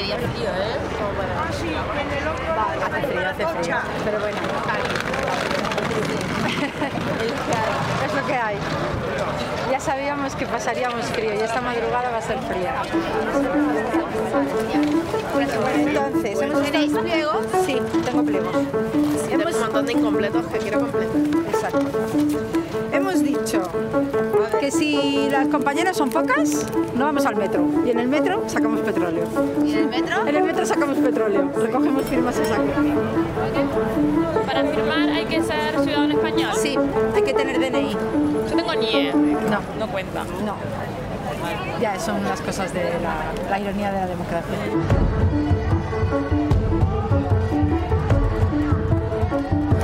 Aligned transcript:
Hace 0.00 0.06
día 0.06 0.16
frío, 0.16 0.48
¿eh? 0.48 0.80
Ah, 1.36 1.52
sí, 1.52 1.68
en 1.68 1.76
el 2.16 2.24
otro 2.26 2.56
Hace 2.86 3.02
frío, 3.06 3.28
hace 3.28 3.46
frío. 3.46 3.76
Pero 4.02 4.18
bueno, 4.20 4.38
es 8.06 8.14
lo 8.14 8.26
que 8.26 8.34
hay. 8.34 8.56
Ya 9.70 9.78
sabíamos 9.78 10.34
que 10.36 10.46
pasaríamos 10.46 11.04
frío 11.04 11.34
y 11.34 11.40
esta 11.40 11.60
madrugada 11.60 12.08
va 12.10 12.16
a 12.16 12.22
ser 12.22 12.38
fría. 12.38 12.80
Entonces, 15.74 16.38
¿Tenéis 16.70 16.92
pliego? 16.92 17.42
Sí, 17.66 17.76
tengo 18.02 18.24
pliego. 18.24 18.50
Tengo 19.28 19.50
un 19.50 19.60
montón 19.60 19.84
de 19.84 19.92
incompletos 19.92 20.46
que 20.46 20.60
quiero 20.60 20.80
completar. 20.80 21.20
Exacto. 21.46 21.90
Que 24.70 24.76
si 24.76 25.28
las 25.30 25.48
compañeras 25.48 25.96
son 25.96 26.10
pocas, 26.10 26.64
no 26.94 27.06
vamos 27.06 27.26
al 27.26 27.34
metro. 27.34 27.64
Y 27.84 27.90
en 27.90 27.98
el 27.98 28.06
metro 28.06 28.44
sacamos 28.46 28.78
petróleo. 28.80 29.24
¿Y 29.66 29.72
en 29.72 29.78
el 29.78 29.86
metro? 29.88 30.26
En 30.28 30.36
el 30.36 30.44
metro 30.44 30.64
sacamos 30.64 30.96
petróleo. 30.98 31.50
Recogemos 31.56 32.04
firmas 32.04 32.38
a 32.38 32.44
saco. 32.44 32.62
Para 34.46 34.62
firmar 34.64 35.08
hay 35.10 35.24
que 35.24 35.42
ser 35.42 35.76
ciudadano 35.82 36.14
español. 36.14 36.50
Sí, 36.54 36.78
hay 37.16 37.22
que 37.22 37.34
tener 37.34 37.58
DNI. 37.58 37.96
Yo 38.48 38.56
tengo 38.56 38.74
NIE. 38.76 39.12
No, 39.12 39.60
No 39.78 39.88
cuenta. 39.90 40.22
no. 40.44 40.54
Ya 41.80 41.98
son 41.98 42.22
las 42.22 42.40
cosas 42.40 42.72
de 42.72 42.84
la, 43.02 43.32
la 43.50 43.58
ironía 43.58 43.90
de 43.90 44.00
la 44.00 44.06
democracia. 44.06 44.54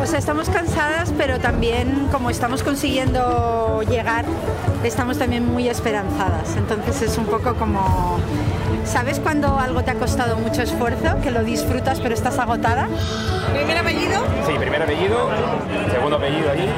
Pues 0.07 0.19
estamos 0.19 0.49
cansadas, 0.49 1.13
pero 1.19 1.41
también 1.41 2.07
como 2.13 2.31
estamos 2.31 2.63
consiguiendo 2.63 3.83
llegar, 3.91 4.25
estamos 4.85 5.19
también 5.19 5.45
muy 5.45 5.69
esperanzadas. 5.69 6.55
Entonces 6.57 7.03
es 7.03 7.19
un 7.19 7.27
poco 7.27 7.57
como, 7.57 8.17
¿sabes 8.85 9.19
cuando 9.19 9.59
algo 9.59 9.83
te 9.83 9.91
ha 9.91 9.95
costado 9.95 10.37
mucho 10.37 10.63
esfuerzo, 10.63 11.21
que 11.25 11.33
lo 11.33 11.43
disfrutas 11.43 11.99
pero 11.99 12.15
estás 12.15 12.39
agotada? 12.39 12.87
¿Primer 13.53 13.79
apellido? 13.79 14.23
Sí, 14.47 14.53
primer 14.57 14.81
apellido, 14.81 15.29
segundo 15.91 16.19
apellido 16.19 16.53
allí 16.53 16.69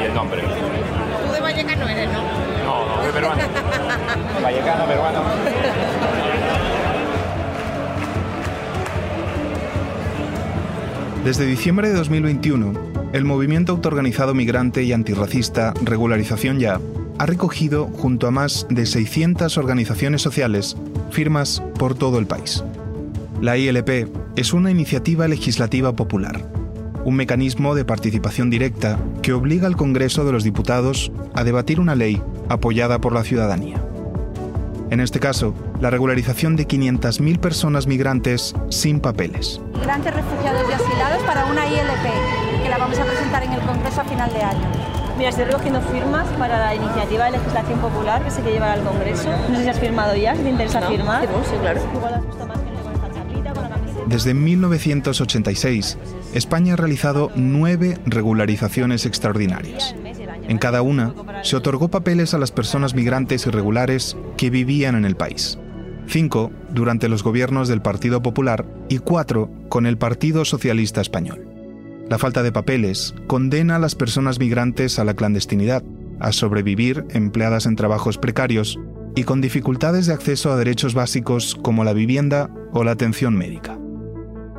y 0.00 0.04
el 0.06 0.12
nombre. 0.12 0.42
Tú 0.42 1.32
de 1.32 1.40
Vallecano 1.40 1.88
eres, 1.88 2.08
¿no? 2.10 2.22
No, 2.64 2.86
no, 2.86 3.02
soy 3.04 3.12
peruano. 3.12 3.42
Vallecano, 4.42 4.86
peruano. 4.86 5.20
Desde 11.24 11.46
diciembre 11.46 11.88
de 11.88 11.94
2021, 11.94 12.74
el 13.14 13.24
movimiento 13.24 13.72
autoorganizado 13.72 14.34
migrante 14.34 14.82
y 14.82 14.92
antirracista 14.92 15.72
Regularización 15.82 16.60
Ya 16.60 16.78
ha 17.18 17.24
recogido, 17.24 17.86
junto 17.86 18.26
a 18.26 18.30
más 18.30 18.66
de 18.68 18.84
600 18.84 19.56
organizaciones 19.56 20.20
sociales, 20.20 20.76
firmas 21.10 21.62
por 21.78 21.94
todo 21.94 22.18
el 22.18 22.26
país. 22.26 22.62
La 23.40 23.56
ILP 23.56 24.06
es 24.36 24.52
una 24.52 24.70
iniciativa 24.70 25.26
legislativa 25.26 25.96
popular, 25.96 26.44
un 27.06 27.16
mecanismo 27.16 27.74
de 27.74 27.86
participación 27.86 28.50
directa 28.50 28.98
que 29.22 29.32
obliga 29.32 29.66
al 29.66 29.76
Congreso 29.76 30.26
de 30.26 30.32
los 30.32 30.44
Diputados 30.44 31.10
a 31.32 31.42
debatir 31.42 31.80
una 31.80 31.94
ley 31.94 32.20
apoyada 32.50 33.00
por 33.00 33.14
la 33.14 33.24
ciudadanía. 33.24 33.83
En 34.90 35.00
este 35.00 35.18
caso, 35.18 35.54
la 35.80 35.90
regularización 35.90 36.56
de 36.56 36.68
500.000 36.68 37.38
personas 37.40 37.86
migrantes 37.86 38.54
sin 38.68 39.00
papeles. 39.00 39.60
Migrantes, 39.74 40.14
refugiados 40.14 40.62
y 40.68 40.72
asilados 40.72 41.22
para 41.24 41.46
una 41.46 41.66
ILP, 41.66 42.62
que 42.62 42.68
la 42.68 42.78
vamos 42.78 42.98
a 42.98 43.04
presentar 43.04 43.42
en 43.42 43.52
el 43.52 43.60
Congreso 43.60 44.02
a 44.02 44.04
final 44.04 44.32
de 44.32 44.42
año. 44.42 44.94
Mira, 45.16 45.30
estoy 45.30 45.44
recogiendo 45.44 45.80
firmas 45.80 46.26
para 46.38 46.58
la 46.58 46.74
iniciativa 46.74 47.26
de 47.26 47.32
legislación 47.32 47.78
popular 47.78 48.22
que 48.24 48.30
se 48.30 48.40
quiere 48.40 48.54
llevar 48.54 48.78
al 48.78 48.84
Congreso. 48.84 49.28
No 49.48 49.56
sé 49.56 49.62
si 49.62 49.68
has 49.68 49.78
firmado 49.78 50.16
ya, 50.16 50.36
si 50.36 50.42
te 50.42 50.50
interesa 50.50 50.82
firmar. 50.82 51.22
Sí, 51.22 51.56
claro. 51.60 51.80
Igual 51.94 52.14
has 52.14 52.26
visto 52.26 52.46
más 52.46 52.58
gente 52.58 52.82
con 52.82 52.94
esta 52.94 53.12
chapita, 53.12 53.52
con 53.52 53.62
la 53.62 53.68
camiseta. 53.70 54.00
Desde 54.06 54.34
1986, 54.34 55.98
España 56.34 56.74
ha 56.74 56.76
realizado 56.76 57.30
nueve 57.36 57.98
regularizaciones 58.06 59.06
extraordinarias. 59.06 59.94
En 60.48 60.58
cada 60.58 60.82
una, 60.82 61.14
se 61.42 61.56
otorgó 61.56 61.88
papeles 61.88 62.34
a 62.34 62.38
las 62.38 62.52
personas 62.52 62.94
migrantes 62.94 63.46
irregulares 63.46 64.16
que 64.36 64.50
vivían 64.50 64.94
en 64.94 65.04
el 65.04 65.16
país. 65.16 65.58
Cinco 66.06 66.50
durante 66.70 67.08
los 67.08 67.22
gobiernos 67.22 67.68
del 67.68 67.80
Partido 67.80 68.22
Popular 68.22 68.66
y 68.88 68.98
cuatro 68.98 69.50
con 69.68 69.86
el 69.86 69.96
Partido 69.96 70.44
Socialista 70.44 71.00
Español. 71.00 71.46
La 72.08 72.18
falta 72.18 72.42
de 72.42 72.52
papeles 72.52 73.14
condena 73.26 73.76
a 73.76 73.78
las 73.78 73.94
personas 73.94 74.38
migrantes 74.38 74.98
a 74.98 75.04
la 75.04 75.14
clandestinidad, 75.14 75.82
a 76.20 76.32
sobrevivir 76.32 77.06
empleadas 77.10 77.64
en 77.64 77.76
trabajos 77.76 78.18
precarios 78.18 78.78
y 79.14 79.24
con 79.24 79.40
dificultades 79.40 80.06
de 80.06 80.12
acceso 80.12 80.52
a 80.52 80.56
derechos 80.56 80.92
básicos 80.92 81.56
como 81.62 81.84
la 81.84 81.94
vivienda 81.94 82.50
o 82.72 82.84
la 82.84 82.92
atención 82.92 83.34
médica. 83.34 83.78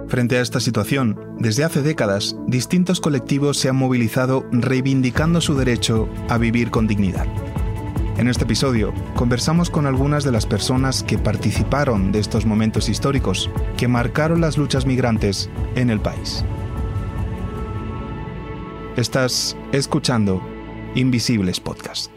Frente 0.08 0.38
a 0.38 0.42
esta 0.42 0.60
situación, 0.60 1.36
desde 1.40 1.64
hace 1.64 1.82
décadas, 1.82 2.36
distintos 2.48 3.02
colectivos 3.02 3.58
se 3.58 3.70
han 3.70 3.76
movilizado 3.76 4.48
reivindicando 4.52 5.42
su 5.42 5.56
derecho 5.56 6.08
a 6.30 6.38
vivir 6.38 6.70
con 6.70 6.86
dignidad. 6.86 7.26
En 8.18 8.30
este 8.30 8.44
episodio, 8.46 8.94
conversamos 9.16 9.70
con 9.70 9.88
algunas 9.88 10.24
de 10.24 10.32
las 10.32 10.46
personas 10.46 11.04
que 11.04 11.18
participaron 11.18 12.12
de 12.12 12.20
estos 12.20 12.46
momentos 12.46 12.88
históricos 12.88 13.50
que 13.78 13.88
marcaron 13.88 14.42
las 14.42 14.58
luchas 14.58 14.86
migrantes 14.86 15.50
en 15.76 15.90
el 15.90 16.00
país. 16.00 16.46
Estás 18.96 19.58
escuchando 19.74 20.42
Invisibles 20.96 21.60
Podcast. 21.60 22.15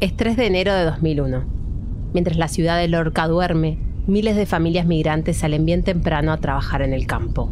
Es 0.00 0.14
3 0.16 0.36
de 0.36 0.46
enero 0.46 0.72
de 0.74 0.84
2001. 0.84 1.42
Mientras 2.12 2.36
la 2.36 2.46
ciudad 2.46 2.78
de 2.78 2.86
Lorca 2.86 3.26
duerme, 3.26 3.78
miles 4.06 4.36
de 4.36 4.46
familias 4.46 4.86
migrantes 4.86 5.38
salen 5.38 5.66
bien 5.66 5.82
temprano 5.82 6.32
a 6.32 6.36
trabajar 6.36 6.82
en 6.82 6.92
el 6.92 7.08
campo. 7.08 7.50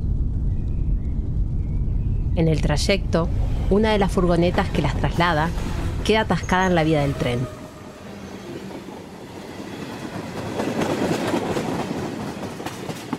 En 2.36 2.46
el 2.46 2.60
trayecto, 2.60 3.28
una 3.68 3.90
de 3.90 3.98
las 3.98 4.12
furgonetas 4.12 4.70
que 4.70 4.80
las 4.80 4.94
traslada 4.94 5.48
queda 6.04 6.20
atascada 6.20 6.68
en 6.68 6.76
la 6.76 6.84
vía 6.84 7.00
del 7.00 7.14
tren. 7.14 7.40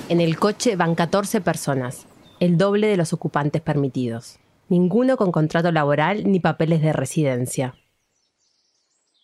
En 0.07 0.21
el 0.21 0.39
coche 0.39 0.77
van 0.77 0.95
14 0.95 1.41
personas, 1.41 2.07
el 2.39 2.57
doble 2.57 2.87
de 2.87 2.95
los 2.95 3.11
ocupantes 3.11 3.61
permitidos. 3.61 4.39
Ninguno 4.69 5.17
con 5.17 5.33
contrato 5.33 5.73
laboral 5.73 6.31
ni 6.31 6.39
papeles 6.39 6.81
de 6.81 6.93
residencia. 6.93 7.75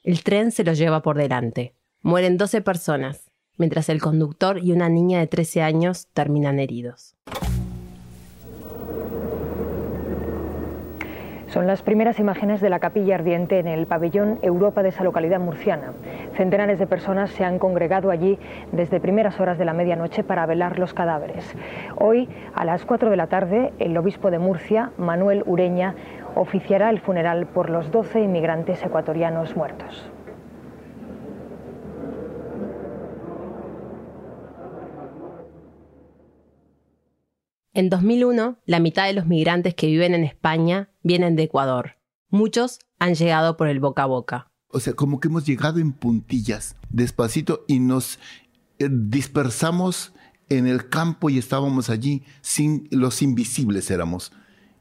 El 0.03 0.21
tren 0.21 0.51
se 0.51 0.65
los 0.65 0.77
lleva 0.77 1.01
por 1.01 1.15
delante. 1.15 1.75
Mueren 2.01 2.35
12 2.35 2.61
personas, 2.61 3.31
mientras 3.57 3.87
el 3.87 4.01
conductor 4.01 4.59
y 4.61 4.73
una 4.73 4.89
niña 4.89 5.19
de 5.19 5.27
13 5.27 5.61
años 5.61 6.07
terminan 6.13 6.59
heridos. 6.59 7.15
Son 11.53 11.67
las 11.67 11.83
primeras 11.83 12.19
imágenes 12.19 12.61
de 12.61 12.69
la 12.71 12.79
capilla 12.79 13.13
ardiente 13.13 13.59
en 13.59 13.67
el 13.67 13.85
pabellón 13.85 14.39
Europa 14.41 14.81
de 14.81 14.89
esa 14.89 15.03
localidad 15.03 15.39
murciana. 15.39 15.93
Centenares 16.35 16.79
de 16.79 16.87
personas 16.87 17.29
se 17.29 17.45
han 17.45 17.59
congregado 17.59 18.09
allí 18.09 18.39
desde 18.71 18.99
primeras 18.99 19.39
horas 19.39 19.59
de 19.59 19.65
la 19.65 19.73
medianoche 19.73 20.23
para 20.23 20.47
velar 20.47 20.79
los 20.79 20.95
cadáveres. 20.95 21.45
Hoy, 21.95 22.27
a 22.55 22.65
las 22.65 22.85
4 22.85 23.11
de 23.11 23.17
la 23.17 23.27
tarde, 23.27 23.71
el 23.77 23.95
obispo 23.95 24.31
de 24.31 24.39
Murcia, 24.39 24.91
Manuel 24.97 25.43
Ureña, 25.45 25.95
oficiará 26.35 26.89
el 26.89 26.99
funeral 26.99 27.47
por 27.47 27.69
los 27.69 27.91
12 27.91 28.21
inmigrantes 28.21 28.83
ecuatorianos 28.83 29.55
muertos. 29.55 30.09
En 37.75 37.89
2001, 37.89 38.59
la 38.65 38.79
mitad 38.79 39.07
de 39.07 39.13
los 39.13 39.25
migrantes 39.25 39.73
que 39.73 39.87
viven 39.87 40.13
en 40.13 40.23
España 40.23 40.91
vienen 41.01 41.35
de 41.35 41.43
Ecuador. 41.43 41.97
Muchos 42.29 42.79
han 42.99 43.15
llegado 43.15 43.57
por 43.57 43.67
el 43.67 43.79
boca 43.79 44.03
a 44.03 44.05
boca. 44.05 44.51
O 44.67 44.79
sea, 44.79 44.93
como 44.93 45.19
que 45.19 45.27
hemos 45.27 45.45
llegado 45.45 45.79
en 45.79 45.91
puntillas, 45.91 46.75
despacito, 46.89 47.65
y 47.67 47.79
nos 47.79 48.19
eh, 48.77 48.89
dispersamos 48.91 50.13
en 50.49 50.67
el 50.67 50.89
campo 50.89 51.31
y 51.31 51.39
estábamos 51.39 51.89
allí, 51.89 52.23
sin 52.41 52.87
los 52.91 53.23
invisibles 53.23 53.89
éramos. 53.89 54.31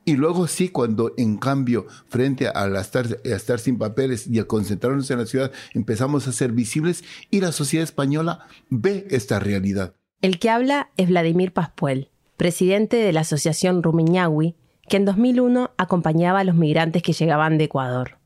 Y 0.05 0.17
luego 0.17 0.49
sí, 0.49 0.69
cuando 0.69 1.15
en 1.17 1.37
cambio, 1.37 1.87
frente 2.09 2.47
estar, 2.47 3.07
a 3.25 3.29
estar 3.29 3.61
sin 3.61 3.79
papeles 3.79 4.27
y 4.27 4.41
a 4.41 4.45
concentrarnos 4.45 5.11
en 5.11 5.19
la 5.19 5.27
ciudad, 5.27 5.53
empezamos 5.75 6.27
a 6.27 6.33
ser 6.33 6.53
visibles 6.53 7.05
y 7.31 7.41
la 7.41 7.53
sociedad 7.53 7.85
española 7.85 8.47
ve 8.69 9.07
esta 9.11 9.39
realidad. 9.39 9.95
El 10.21 10.39
que 10.41 10.51
habla 10.51 10.91
es 10.97 11.09
Vladimir 11.09 11.53
Paspuel, 11.53 12.11
presidente 12.37 12.97
de 12.97 13.13
la 13.13 13.21
Asociación 13.21 13.83
Rumiñahui, 13.83 14.57
que 14.89 14.97
en 14.97 15.05
2001 15.05 15.71
acompañaba 15.77 16.41
a 16.41 16.45
los 16.45 16.57
migrantes 16.57 17.03
que 17.03 17.13
llegaban 17.13 17.57
de 17.57 17.65
Ecuador. 17.65 18.19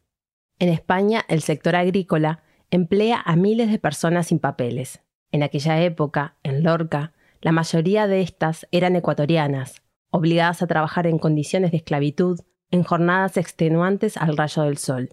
En 0.59 0.71
España, 0.71 1.27
el 1.29 1.43
sector 1.43 1.77
agrícola 1.77 2.43
emplea 2.71 3.21
a 3.23 3.37
miles 3.37 3.71
de 3.71 3.79
personas 3.79 4.29
sin 4.29 4.39
papeles. 4.39 5.01
En 5.31 5.43
aquella 5.43 5.83
época, 5.83 6.37
en 6.43 6.63
Lorca, 6.63 7.13
la 7.43 7.53
mayoría 7.53 8.07
de 8.07 8.23
estas 8.23 8.67
eran 8.71 8.97
ecuatorianas 8.97 9.83
obligadas 10.17 10.63
a 10.63 10.67
trabajar 10.67 11.07
en 11.07 11.19
condiciones 11.19 11.71
de 11.71 11.77
esclavitud, 11.77 12.41
en 12.71 12.83
jornadas 12.83 13.37
extenuantes 13.37 14.17
al 14.17 14.37
rayo 14.37 14.63
del 14.63 14.79
sol. 14.79 15.11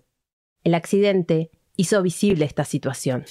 El 0.64 0.76
accidente 0.76 1.52
hizo 1.76 2.02
visible 2.02 2.46
esta 2.46 2.64
situación. 2.64 3.26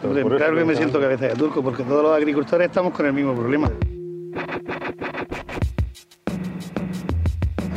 Claro 0.00 0.56
que 0.56 0.64
me 0.64 0.74
siento 0.74 1.00
cabeza 1.00 1.26
de 1.26 1.34
turco 1.34 1.62
porque 1.62 1.84
todos 1.84 2.02
los 2.02 2.16
agricultores 2.16 2.68
estamos 2.68 2.92
con 2.94 3.06
el 3.06 3.12
mismo 3.12 3.34
problema. 3.34 3.70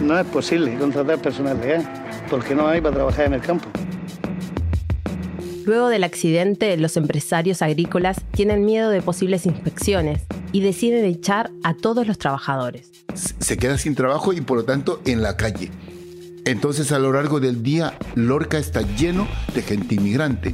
No 0.01 0.19
es 0.19 0.25
posible 0.27 0.75
contratar 0.77 1.19
personal 1.19 1.59
legal 1.59 1.83
porque 2.29 2.55
no 2.55 2.67
hay 2.67 2.81
para 2.81 2.95
trabajar 2.95 3.25
en 3.25 3.33
el 3.33 3.41
campo. 3.41 3.67
Luego 5.65 5.87
del 5.89 6.03
accidente, 6.03 6.77
los 6.77 6.95
empresarios 6.95 7.63
agrícolas 7.63 8.21
tienen 8.31 8.65
miedo 8.65 8.91
de 8.91 9.01
posibles 9.01 9.47
inspecciones 9.47 10.21
y 10.51 10.61
deciden 10.61 11.05
echar 11.05 11.49
a 11.63 11.73
todos 11.73 12.05
los 12.05 12.19
trabajadores. 12.19 12.91
Se 13.15 13.57
queda 13.57 13.79
sin 13.79 13.95
trabajo 13.95 14.31
y 14.31 14.41
por 14.41 14.57
lo 14.57 14.65
tanto 14.65 15.01
en 15.05 15.23
la 15.23 15.37
calle. 15.37 15.71
Entonces 16.45 16.91
a 16.91 16.99
lo 16.99 17.11
largo 17.11 17.39
del 17.39 17.63
día 17.63 17.97
Lorca 18.13 18.59
está 18.59 18.81
lleno 18.81 19.27
de 19.55 19.63
gente 19.63 19.95
inmigrante. 19.95 20.53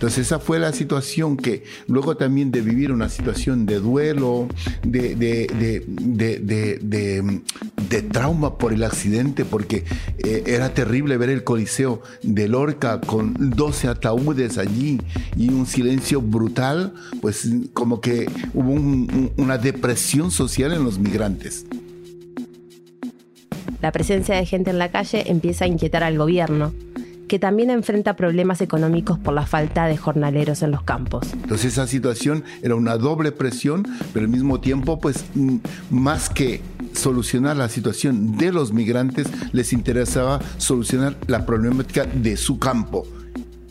Entonces 0.00 0.28
esa 0.28 0.38
fue 0.38 0.58
la 0.58 0.72
situación 0.72 1.36
que 1.36 1.62
luego 1.86 2.16
también 2.16 2.50
de 2.50 2.62
vivir 2.62 2.90
una 2.90 3.10
situación 3.10 3.66
de 3.66 3.80
duelo, 3.80 4.48
de, 4.82 5.14
de, 5.14 5.46
de, 6.80 7.40
de 7.90 8.02
trauma 8.04 8.56
por 8.56 8.72
el 8.72 8.82
accidente, 8.82 9.44
porque 9.44 9.84
eh, 10.24 10.44
era 10.46 10.72
terrible 10.72 11.18
ver 11.18 11.28
el 11.28 11.44
Coliseo 11.44 12.00
de 12.22 12.48
Lorca 12.48 13.02
con 13.02 13.50
12 13.50 13.88
ataúdes 13.88 14.56
allí 14.56 15.02
y 15.36 15.50
un 15.50 15.66
silencio 15.66 16.22
brutal, 16.22 16.94
pues 17.20 17.46
como 17.74 18.00
que 18.00 18.26
hubo 18.54 18.72
una 19.36 19.58
depresión 19.58 20.30
social 20.30 20.72
en 20.72 20.82
los 20.82 20.98
migrantes. 20.98 21.66
La 23.82 23.92
presencia 23.92 24.34
de 24.34 24.46
gente 24.46 24.70
en 24.70 24.78
la 24.78 24.90
calle 24.90 25.30
empieza 25.30 25.66
a 25.66 25.68
inquietar 25.68 26.02
al 26.04 26.16
gobierno, 26.16 26.72
que 27.30 27.38
también 27.38 27.70
enfrenta 27.70 28.16
problemas 28.16 28.60
económicos 28.60 29.16
por 29.16 29.32
la 29.32 29.46
falta 29.46 29.86
de 29.86 29.96
jornaleros 29.96 30.62
en 30.62 30.72
los 30.72 30.82
campos. 30.82 31.28
Entonces 31.32 31.74
esa 31.74 31.86
situación 31.86 32.42
era 32.60 32.74
una 32.74 32.96
doble 32.96 33.30
presión, 33.30 33.86
pero 34.12 34.24
al 34.24 34.32
mismo 34.32 34.58
tiempo, 34.58 34.98
pues 34.98 35.24
mm, 35.36 35.58
más 35.90 36.28
que 36.28 36.60
solucionar 36.92 37.56
la 37.56 37.68
situación 37.68 38.36
de 38.36 38.50
los 38.50 38.72
migrantes, 38.72 39.28
les 39.52 39.72
interesaba 39.72 40.40
solucionar 40.58 41.14
la 41.28 41.46
problemática 41.46 42.04
de 42.04 42.36
su 42.36 42.58
campo 42.58 43.06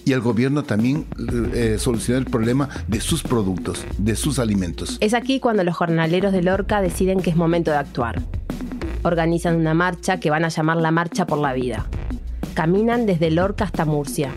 y 0.05 0.13
el 0.13 0.21
gobierno 0.21 0.63
también 0.63 1.05
eh, 1.53 1.75
solucionar 1.79 2.23
el 2.23 2.31
problema 2.31 2.69
de 2.87 3.01
sus 3.01 3.23
productos, 3.23 3.85
de 3.97 4.15
sus 4.15 4.39
alimentos. 4.39 4.97
Es 5.01 5.13
aquí 5.13 5.41
cuando 5.41 5.65
los 5.65 5.75
jornaleros 5.75 6.31
de 6.31 6.43
Lorca 6.43 6.79
deciden 6.81 7.19
que 7.19 7.29
es 7.29 7.35
momento 7.35 7.71
de 7.71 7.77
actuar. 7.77 8.21
Organizan 9.03 9.57
una 9.57 9.73
marcha 9.73 10.21
que 10.21 10.29
van 10.29 10.45
a 10.45 10.47
llamar 10.47 10.77
la 10.77 10.91
Marcha 10.91 11.27
por 11.27 11.39
la 11.39 11.51
Vida. 11.51 11.89
Caminan 12.53 13.05
desde 13.05 13.31
Lorca 13.31 13.65
hasta 13.65 13.85
Murcia, 13.85 14.33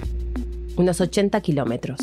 unos 0.77 1.01
80 1.01 1.41
kilómetros. 1.41 1.99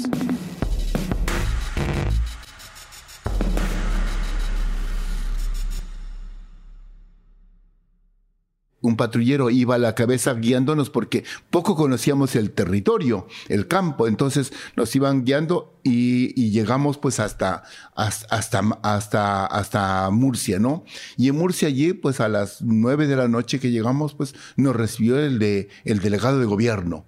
Un 8.89 8.97
patrullero 8.97 9.49
iba 9.49 9.75
a 9.75 9.77
la 9.77 9.95
cabeza 9.95 10.33
guiándonos 10.33 10.89
porque 10.89 11.23
poco 11.49 11.75
conocíamos 11.75 12.35
el 12.35 12.51
territorio, 12.51 13.27
el 13.47 13.67
campo, 13.67 14.07
entonces 14.07 14.51
nos 14.75 14.95
iban 14.95 15.23
guiando 15.23 15.79
y, 15.83 16.49
llegamos 16.49 16.97
pues 16.97 17.19
hasta, 17.19 17.63
hasta, 17.95 18.59
hasta, 18.81 19.45
hasta 19.45 20.09
Murcia, 20.09 20.59
¿no? 20.59 20.83
Y 21.15 21.29
en 21.29 21.37
Murcia 21.37 21.67
allí 21.67 21.93
pues 21.93 22.19
a 22.19 22.27
las 22.27 22.61
nueve 22.61 23.07
de 23.07 23.15
la 23.15 23.27
noche 23.27 23.59
que 23.59 23.71
llegamos 23.71 24.13
pues 24.13 24.35
nos 24.57 24.75
recibió 24.75 25.19
el, 25.19 25.39
de, 25.39 25.69
el 25.85 25.99
delegado 25.99 26.39
de 26.39 26.45
gobierno. 26.45 27.05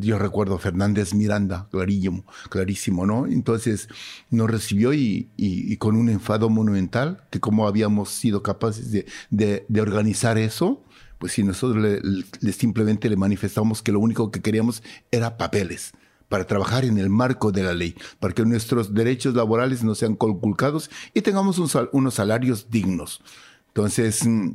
Yo 0.00 0.18
recuerdo 0.18 0.58
Fernández 0.58 1.12
Miranda, 1.12 1.68
clarísimo, 1.70 2.24
clarísimo, 2.50 3.04
¿no? 3.04 3.26
Entonces 3.26 3.88
nos 4.30 4.48
recibió 4.48 4.92
y, 4.94 5.76
con 5.78 5.96
un 5.96 6.08
enfado 6.08 6.48
monumental, 6.48 7.24
que 7.30 7.40
cómo 7.40 7.66
habíamos 7.66 8.10
sido 8.10 8.42
capaces 8.42 8.92
de, 8.92 9.66
de 9.68 9.80
organizar 9.80 10.38
eso, 10.38 10.85
pues 11.18 11.32
si 11.32 11.42
nosotros 11.42 11.82
le, 11.82 12.52
simplemente 12.52 13.08
le 13.08 13.16
manifestamos 13.16 13.82
que 13.82 13.92
lo 13.92 14.00
único 14.00 14.30
que 14.30 14.42
queríamos 14.42 14.82
era 15.10 15.36
papeles 15.36 15.92
para 16.28 16.46
trabajar 16.46 16.84
en 16.84 16.98
el 16.98 17.08
marco 17.08 17.52
de 17.52 17.62
la 17.62 17.72
ley, 17.72 17.94
para 18.18 18.34
que 18.34 18.44
nuestros 18.44 18.92
derechos 18.94 19.34
laborales 19.34 19.84
no 19.84 19.94
sean 19.94 20.16
conculcados 20.16 20.90
y 21.14 21.22
tengamos 21.22 21.58
unos 21.58 22.14
salarios 22.14 22.68
dignos. 22.68 23.22
Entonces, 23.68 24.26
mm, 24.26 24.50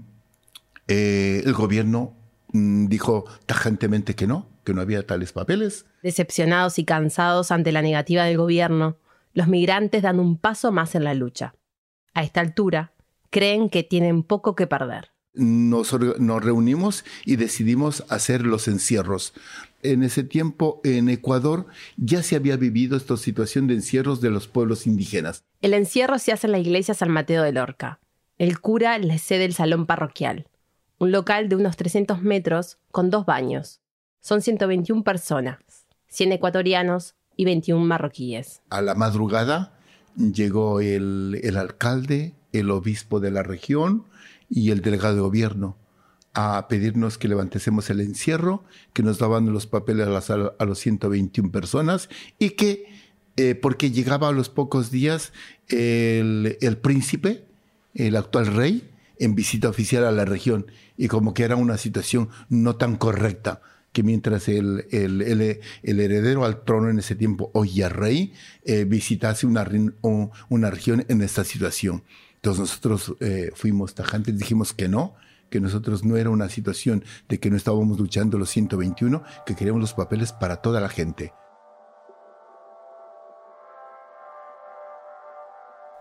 eh, 0.88 1.42
el 1.46 1.54
gobierno 1.54 2.13
mm, 2.52 2.88
dijo 2.88 3.25
tajantemente 3.46 4.16
que 4.16 4.28
no, 4.28 4.50
que 4.66 4.74
no 4.74 4.81
había 4.81 5.08
tales 5.08 5.31
papeles. 5.31 5.86
Decepcionados 6.04 6.78
y 6.78 6.84
cansados 6.84 7.52
ante 7.52 7.72
la 7.72 7.81
negativa 7.81 8.25
del 8.25 8.38
gobierno, 8.38 8.98
los 9.34 9.48
migrantes 9.48 10.02
dan 10.02 10.19
un 10.19 10.38
paso 10.38 10.74
más 10.74 10.94
en 10.96 11.06
la 11.06 11.13
lucha. 11.13 11.56
A 12.13 12.24
esta 12.24 12.42
altura, 12.42 12.94
creen 13.30 13.69
que 13.69 13.84
tienen 13.84 14.24
poco 14.24 14.56
que 14.56 14.68
perder 14.68 15.11
nos, 15.33 15.92
reunimos 15.92 17.06
y 17.25 17.36
decidimos 17.38 18.04
hacer 18.10 18.45
los 18.45 18.68
encierros. 18.68 19.33
En 19.83 20.04
ese 20.04 20.24
tiempo, 20.24 20.81
en 20.83 21.10
Ecuador, 21.10 21.66
ya 21.98 22.22
se 22.22 22.36
había 22.36 22.57
vivido 22.57 22.98
esta 22.98 23.18
situación 23.18 23.68
de 23.68 23.75
encierros 23.75 24.22
de 24.22 24.30
los 24.30 24.48
pueblos 24.48 24.86
indígenas. 24.86 25.44
El 25.62 25.74
encierro 25.74 26.19
se 26.19 26.31
hace 26.31 26.48
en 26.48 26.51
la 26.51 26.60
iglesia 26.60 26.94
San 26.94 27.10
Mateo 27.10 27.44
de 27.44 27.51
Lorca. 27.51 28.00
El 28.38 28.60
cura 28.60 28.98
le 28.98 29.18
cede 29.18 29.45
el 29.45 29.54
salón 29.54 29.86
parroquial, 29.86 30.48
un 30.98 31.12
local 31.12 31.50
de 31.50 31.56
unos 31.56 31.77
300 31.77 32.22
metros 32.22 32.77
con 32.92 33.10
dos 33.10 33.25
baños. 33.25 33.81
Son 34.19 34.42
121 34.42 35.04
personas, 35.04 35.57
100 36.07 36.34
ecuatorianos 36.34 37.16
y 37.36 37.45
21 37.45 37.84
marroquíes. 37.84 38.62
A 38.69 38.81
la 38.81 38.94
madrugada 38.94 39.80
llegó 40.16 40.80
el, 40.80 41.39
el 41.42 41.57
alcalde, 41.57 42.36
el 42.51 42.69
obispo 42.69 43.19
de 43.19 43.31
la 43.31 43.44
región, 43.44 44.06
y 44.51 44.69
el 44.69 44.81
delegado 44.81 45.15
de 45.15 45.21
gobierno 45.21 45.77
a 46.33 46.68
pedirnos 46.68 47.18
que 47.18 47.27
levantésemos 47.27 47.89
el 47.89 48.01
encierro, 48.01 48.63
que 48.94 49.01
nos 49.01 49.18
daban 49.18 49.51
los 49.51 49.65
papeles 49.65 50.07
a, 50.07 50.65
los 50.65 50.80
121 50.80 51.51
personas 51.51 52.09
y 52.38 52.51
que, 52.51 52.86
eh, 53.38 53.56
porque 53.56 53.92
llegaba 53.92 54.30
a 54.30 54.31
los 54.31 54.50
pocos 54.50 54.92
días 54.92 55.33
el, 55.68 56.77
príncipe, 56.81 57.45
el 57.96 58.15
actual 58.15 58.48
rey, 58.48 58.89
en 59.20 59.36
visita 59.36 59.70
oficial 59.70 60.05
a 60.05 60.12
la 60.12 60.25
región 60.25 60.67
y 60.98 61.08
como 61.08 61.34
que 61.34 61.43
era 61.43 61.55
una 61.55 61.77
situación 61.77 62.29
no 62.50 62.75
tan 62.75 62.96
correcta 62.96 63.62
que 63.91 64.03
mientras 64.03 64.48
el, 64.48 64.86
el, 64.91 66.00
heredero 66.00 66.46
al 66.46 66.63
trono 66.63 66.89
en 66.89 67.00
ese 67.00 67.15
tiempo, 67.15 67.51
hoy 67.53 67.74
ya 67.74 67.89
rey, 67.89 68.34
eh, 68.63 68.86
visitase 68.86 69.46
una, 69.46 69.70
una 70.48 70.72
región 70.72 71.05
en 71.10 71.22
esta 71.22 71.43
situación. 71.43 72.03
Entonces 72.41 72.60
nosotros 72.60 73.13
eh, 73.19 73.51
fuimos 73.53 73.93
tajantes, 73.93 74.36
dijimos 74.36 74.74
que 74.74 74.88
no, 74.88 75.13
que 75.51 75.60
nosotros 75.60 76.03
no 76.03 76.17
era 76.17 76.31
una 76.31 76.50
situación 76.50 77.03
de 77.29 77.39
que 77.39 77.51
no 77.51 77.55
estábamos 77.55 78.00
luchando 78.00 78.39
los 78.39 78.50
121, 78.50 79.21
que 79.45 79.55
queríamos 79.55 79.81
los 79.81 79.93
papeles 79.93 80.33
para 80.33 80.55
toda 80.55 80.81
la 80.81 80.89
gente. 80.89 81.33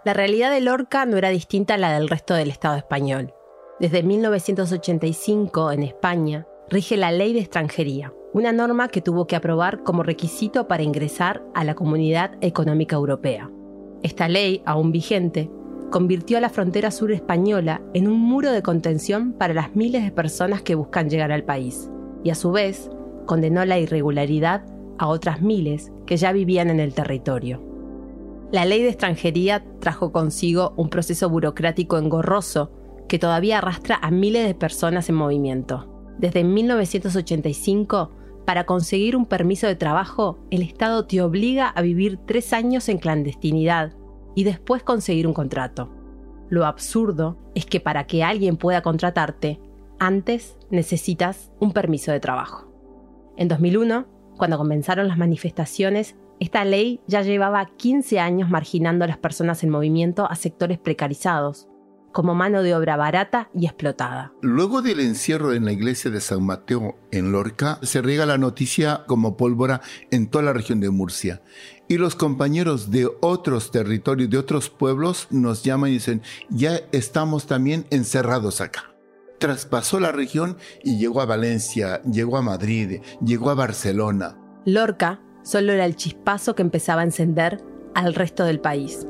La 0.02 0.14
realidad 0.14 0.50
de 0.50 0.62
Lorca 0.62 1.04
no 1.04 1.18
era 1.18 1.28
distinta 1.28 1.74
a 1.74 1.78
la 1.78 1.92
del 1.92 2.08
resto 2.08 2.32
del 2.32 2.48
Estado 2.48 2.78
español. 2.78 3.34
Desde 3.78 4.02
1985, 4.02 5.72
en 5.72 5.82
España, 5.82 6.46
rige 6.70 6.96
la 6.96 7.12
Ley 7.12 7.34
de 7.34 7.40
Extranjería, 7.40 8.14
una 8.32 8.52
norma 8.52 8.88
que 8.88 9.02
tuvo 9.02 9.26
que 9.26 9.36
aprobar 9.36 9.82
como 9.82 10.02
requisito 10.02 10.68
para 10.68 10.84
ingresar 10.84 11.44
a 11.54 11.64
la 11.64 11.74
Comunidad 11.74 12.32
Económica 12.40 12.96
Europea. 12.96 13.50
Esta 14.02 14.28
ley, 14.28 14.62
aún 14.64 14.90
vigente, 14.92 15.50
convirtió 15.90 16.38
a 16.38 16.40
la 16.40 16.48
frontera 16.48 16.90
sur 16.90 17.12
española 17.12 17.82
en 17.94 18.08
un 18.08 18.18
muro 18.18 18.52
de 18.52 18.62
contención 18.62 19.32
para 19.32 19.54
las 19.54 19.74
miles 19.74 20.04
de 20.04 20.12
personas 20.12 20.62
que 20.62 20.74
buscan 20.74 21.10
llegar 21.10 21.32
al 21.32 21.44
país, 21.44 21.90
y 22.24 22.30
a 22.30 22.34
su 22.34 22.52
vez 22.52 22.90
condenó 23.26 23.64
la 23.64 23.78
irregularidad 23.78 24.64
a 24.98 25.08
otras 25.08 25.42
miles 25.42 25.92
que 26.06 26.16
ya 26.16 26.32
vivían 26.32 26.70
en 26.70 26.80
el 26.80 26.94
territorio. 26.94 27.62
La 28.52 28.64
ley 28.64 28.82
de 28.82 28.88
extranjería 28.88 29.64
trajo 29.80 30.12
consigo 30.12 30.74
un 30.76 30.90
proceso 30.90 31.28
burocrático 31.28 31.98
engorroso 31.98 32.72
que 33.08 33.18
todavía 33.18 33.58
arrastra 33.58 33.98
a 34.02 34.10
miles 34.10 34.46
de 34.46 34.54
personas 34.54 35.08
en 35.08 35.14
movimiento. 35.16 35.86
Desde 36.18 36.44
1985, 36.44 38.10
para 38.44 38.66
conseguir 38.66 39.16
un 39.16 39.26
permiso 39.26 39.66
de 39.66 39.76
trabajo, 39.76 40.38
el 40.50 40.62
Estado 40.62 41.06
te 41.06 41.22
obliga 41.22 41.68
a 41.68 41.82
vivir 41.82 42.18
tres 42.26 42.52
años 42.52 42.88
en 42.88 42.98
clandestinidad 42.98 43.92
y 44.34 44.44
después 44.44 44.82
conseguir 44.82 45.26
un 45.26 45.34
contrato. 45.34 45.92
Lo 46.48 46.66
absurdo 46.66 47.38
es 47.54 47.66
que 47.66 47.80
para 47.80 48.06
que 48.06 48.24
alguien 48.24 48.56
pueda 48.56 48.82
contratarte, 48.82 49.60
antes 49.98 50.56
necesitas 50.70 51.52
un 51.60 51.72
permiso 51.72 52.10
de 52.10 52.20
trabajo. 52.20 52.72
En 53.36 53.48
2001, 53.48 54.06
cuando 54.36 54.58
comenzaron 54.58 55.08
las 55.08 55.18
manifestaciones, 55.18 56.16
Esta 56.40 56.64
ley 56.64 57.02
ya 57.06 57.20
llevaba 57.20 57.66
15 57.76 58.18
años 58.18 58.48
marginando 58.48 59.04
a 59.04 59.08
las 59.08 59.18
personas 59.18 59.62
en 59.62 59.68
movimiento 59.68 60.24
a 60.24 60.34
sectores 60.36 60.78
precarizados, 60.78 61.68
como 62.12 62.34
mano 62.34 62.62
de 62.62 62.74
obra 62.74 62.96
barata 62.96 63.50
y 63.54 63.66
explotada. 63.66 64.32
Luego 64.40 64.80
del 64.80 65.00
encierro 65.00 65.52
en 65.52 65.66
la 65.66 65.72
iglesia 65.72 66.10
de 66.10 66.22
San 66.22 66.42
Mateo 66.44 66.96
en 67.12 67.30
Lorca, 67.30 67.78
se 67.82 68.00
riega 68.00 68.24
la 68.24 68.38
noticia 68.38 69.04
como 69.06 69.36
pólvora 69.36 69.82
en 70.10 70.28
toda 70.30 70.42
la 70.42 70.54
región 70.54 70.80
de 70.80 70.88
Murcia. 70.88 71.42
Y 71.90 71.98
los 71.98 72.14
compañeros 72.14 72.92
de 72.92 73.10
otros 73.20 73.72
territorios, 73.72 74.30
de 74.30 74.38
otros 74.38 74.70
pueblos, 74.70 75.26
nos 75.30 75.64
llaman 75.64 75.90
y 75.90 75.94
dicen, 75.94 76.22
ya 76.48 76.82
estamos 76.92 77.48
también 77.48 77.84
encerrados 77.90 78.60
acá. 78.60 78.94
Traspasó 79.40 79.98
la 79.98 80.12
región 80.12 80.56
y 80.84 80.98
llegó 80.98 81.20
a 81.20 81.26
Valencia, 81.26 82.00
llegó 82.02 82.36
a 82.36 82.42
Madrid, 82.42 83.00
llegó 83.26 83.50
a 83.50 83.54
Barcelona. 83.54 84.38
Lorca 84.64 85.20
solo 85.42 85.72
era 85.72 85.84
el 85.84 85.96
chispazo 85.96 86.54
que 86.54 86.62
empezaba 86.62 87.00
a 87.00 87.06
encender 87.06 87.60
al 87.96 88.14
resto 88.14 88.44
del 88.44 88.60
país. 88.60 89.04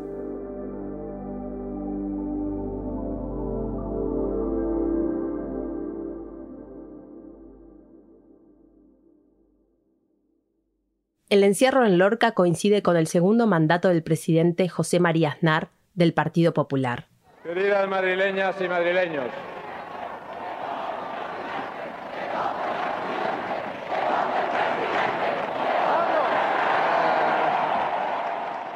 El 11.30 11.44
encierro 11.44 11.86
en 11.86 11.96
Lorca 11.96 12.32
coincide 12.32 12.82
con 12.82 12.96
el 12.96 13.06
segundo 13.06 13.46
mandato 13.46 13.86
del 13.86 14.02
presidente 14.02 14.68
José 14.68 14.98
María 14.98 15.30
Aznar 15.30 15.68
del 15.94 16.12
Partido 16.12 16.52
Popular. 16.52 17.06
Queridas 17.44 17.88
madrileñas 17.88 18.56
y 18.60 18.66
madrileños, 18.66 19.26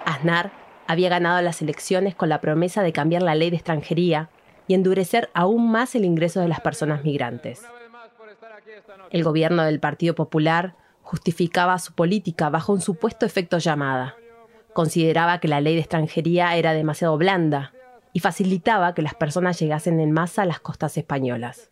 Aznar 0.04 0.52
había 0.86 1.08
ganado 1.08 1.42
las 1.42 1.60
elecciones 1.60 2.14
con 2.14 2.28
la 2.28 2.40
promesa 2.40 2.84
de 2.84 2.92
cambiar 2.92 3.22
la 3.22 3.34
ley 3.34 3.50
de 3.50 3.56
extranjería 3.56 4.28
y 4.68 4.74
endurecer 4.74 5.28
aún 5.34 5.72
más 5.72 5.96
el 5.96 6.04
ingreso 6.04 6.40
de 6.40 6.46
las 6.46 6.60
personas 6.60 7.02
migrantes. 7.02 7.64
El 9.10 9.24
gobierno 9.24 9.64
del 9.64 9.80
Partido 9.80 10.14
Popular 10.14 10.76
justificaba 11.04 11.78
su 11.78 11.92
política 11.92 12.48
bajo 12.48 12.72
un 12.72 12.80
supuesto 12.80 13.26
efecto 13.26 13.58
llamada. 13.58 14.16
Consideraba 14.72 15.38
que 15.38 15.48
la 15.48 15.60
ley 15.60 15.74
de 15.74 15.80
extranjería 15.80 16.56
era 16.56 16.72
demasiado 16.72 17.16
blanda 17.18 17.72
y 18.12 18.20
facilitaba 18.20 18.94
que 18.94 19.02
las 19.02 19.14
personas 19.14 19.60
llegasen 19.60 20.00
en 20.00 20.12
masa 20.12 20.42
a 20.42 20.46
las 20.46 20.60
costas 20.60 20.96
españolas. 20.96 21.70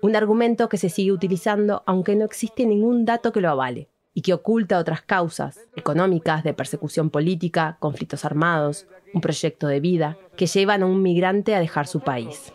Un 0.00 0.16
argumento 0.16 0.68
que 0.68 0.78
se 0.78 0.88
sigue 0.88 1.12
utilizando 1.12 1.82
aunque 1.86 2.16
no 2.16 2.24
existe 2.24 2.66
ningún 2.66 3.04
dato 3.04 3.32
que 3.32 3.40
lo 3.40 3.50
avale 3.50 3.90
y 4.14 4.22
que 4.22 4.32
oculta 4.32 4.78
otras 4.78 5.02
causas 5.02 5.60
económicas, 5.76 6.42
de 6.42 6.54
persecución 6.54 7.10
política, 7.10 7.76
conflictos 7.80 8.24
armados, 8.24 8.86
un 9.12 9.20
proyecto 9.20 9.66
de 9.66 9.80
vida, 9.80 10.16
que 10.36 10.46
llevan 10.46 10.82
a 10.82 10.86
un 10.86 11.02
migrante 11.02 11.54
a 11.54 11.60
dejar 11.60 11.86
su 11.86 12.00
país. 12.00 12.52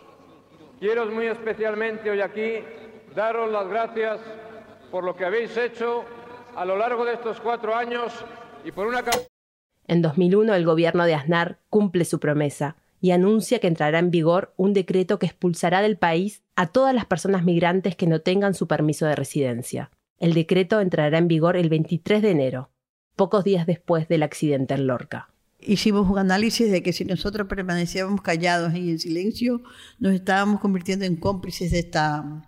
Quiero 0.80 1.06
muy 1.06 1.28
especialmente 1.28 2.10
hoy 2.10 2.22
aquí 2.22 2.64
daros 3.16 3.52
las 3.52 3.68
gracias 3.68 4.20
por 4.92 5.04
lo 5.04 5.16
que 5.16 5.26
habéis 5.26 5.56
hecho 5.58 6.06
a 6.56 6.66
lo 6.66 6.78
largo 6.78 7.06
de 7.06 7.14
estos 7.14 7.40
cuatro 7.40 7.76
años 7.76 8.14
y 8.66 8.72
por 8.72 8.88
una... 8.88 9.04
En 9.88 10.02
2001 10.02 10.54
el 10.54 10.66
gobierno 10.66 11.06
de 11.06 11.16
Aznar 11.16 11.60
cumple 11.70 12.06
su 12.06 12.20
promesa 12.20 12.76
y 13.02 13.12
anuncia 13.12 13.60
que 13.60 13.68
entrará 13.68 14.00
en 14.00 14.12
vigor 14.12 14.54
un 14.58 14.74
decreto 14.74 15.20
que 15.20 15.26
expulsará 15.26 15.82
del 15.82 15.98
país 15.98 16.44
a 16.56 16.68
todas 16.68 16.94
las 16.94 17.06
personas 17.06 17.44
migrantes 17.44 17.96
que 17.96 18.08
no 18.08 18.22
tengan 18.22 18.54
su 18.54 18.68
permiso 18.68 19.06
de 19.06 19.16
residencia. 19.16 19.92
El 20.18 20.34
decreto 20.34 20.82
entrará 20.82 21.18
en 21.18 21.28
vigor 21.28 21.56
el 21.56 21.70
23 21.70 22.22
de 22.22 22.32
enero, 22.32 22.70
pocos 23.16 23.44
días 23.44 23.66
después 23.66 24.08
del 24.08 24.24
accidente 24.24 24.74
en 24.74 24.88
Lorca. 24.88 25.30
Hicimos 25.62 26.10
un 26.10 26.18
análisis 26.18 26.72
de 26.72 26.84
que 26.84 26.94
si 26.94 27.06
nosotros 27.06 27.48
permanecíamos 27.48 28.22
callados 28.22 28.74
y 28.76 28.92
en 28.92 29.00
silencio, 29.00 29.62
nos 30.00 30.14
estábamos 30.14 30.62
convirtiendo 30.62 31.06
en 31.06 31.16
cómplices 31.16 31.72
de 31.72 31.80
esta, 31.80 32.48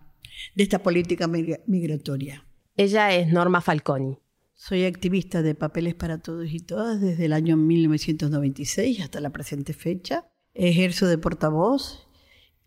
de 0.55 0.63
esta 0.63 0.79
política 0.79 1.27
migratoria. 1.27 2.45
Ella 2.77 3.13
es 3.13 3.31
Norma 3.31 3.61
Falconi. 3.61 4.17
Soy 4.53 4.85
activista 4.85 5.41
de 5.41 5.55
Papeles 5.55 5.95
para 5.95 6.19
Todos 6.19 6.51
y 6.51 6.59
Todas 6.59 7.01
desde 7.01 7.25
el 7.25 7.33
año 7.33 7.57
1996 7.57 9.01
hasta 9.01 9.19
la 9.19 9.31
presente 9.31 9.73
fecha. 9.73 10.27
Ejerzo 10.53 11.07
de 11.07 11.17
portavoz, 11.17 12.07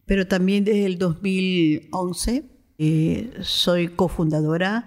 pero 0.06 0.26
también 0.26 0.64
desde 0.64 0.86
el 0.86 0.98
2011 0.98 2.44
eh, 2.78 3.32
soy 3.42 3.88
cofundadora 3.88 4.86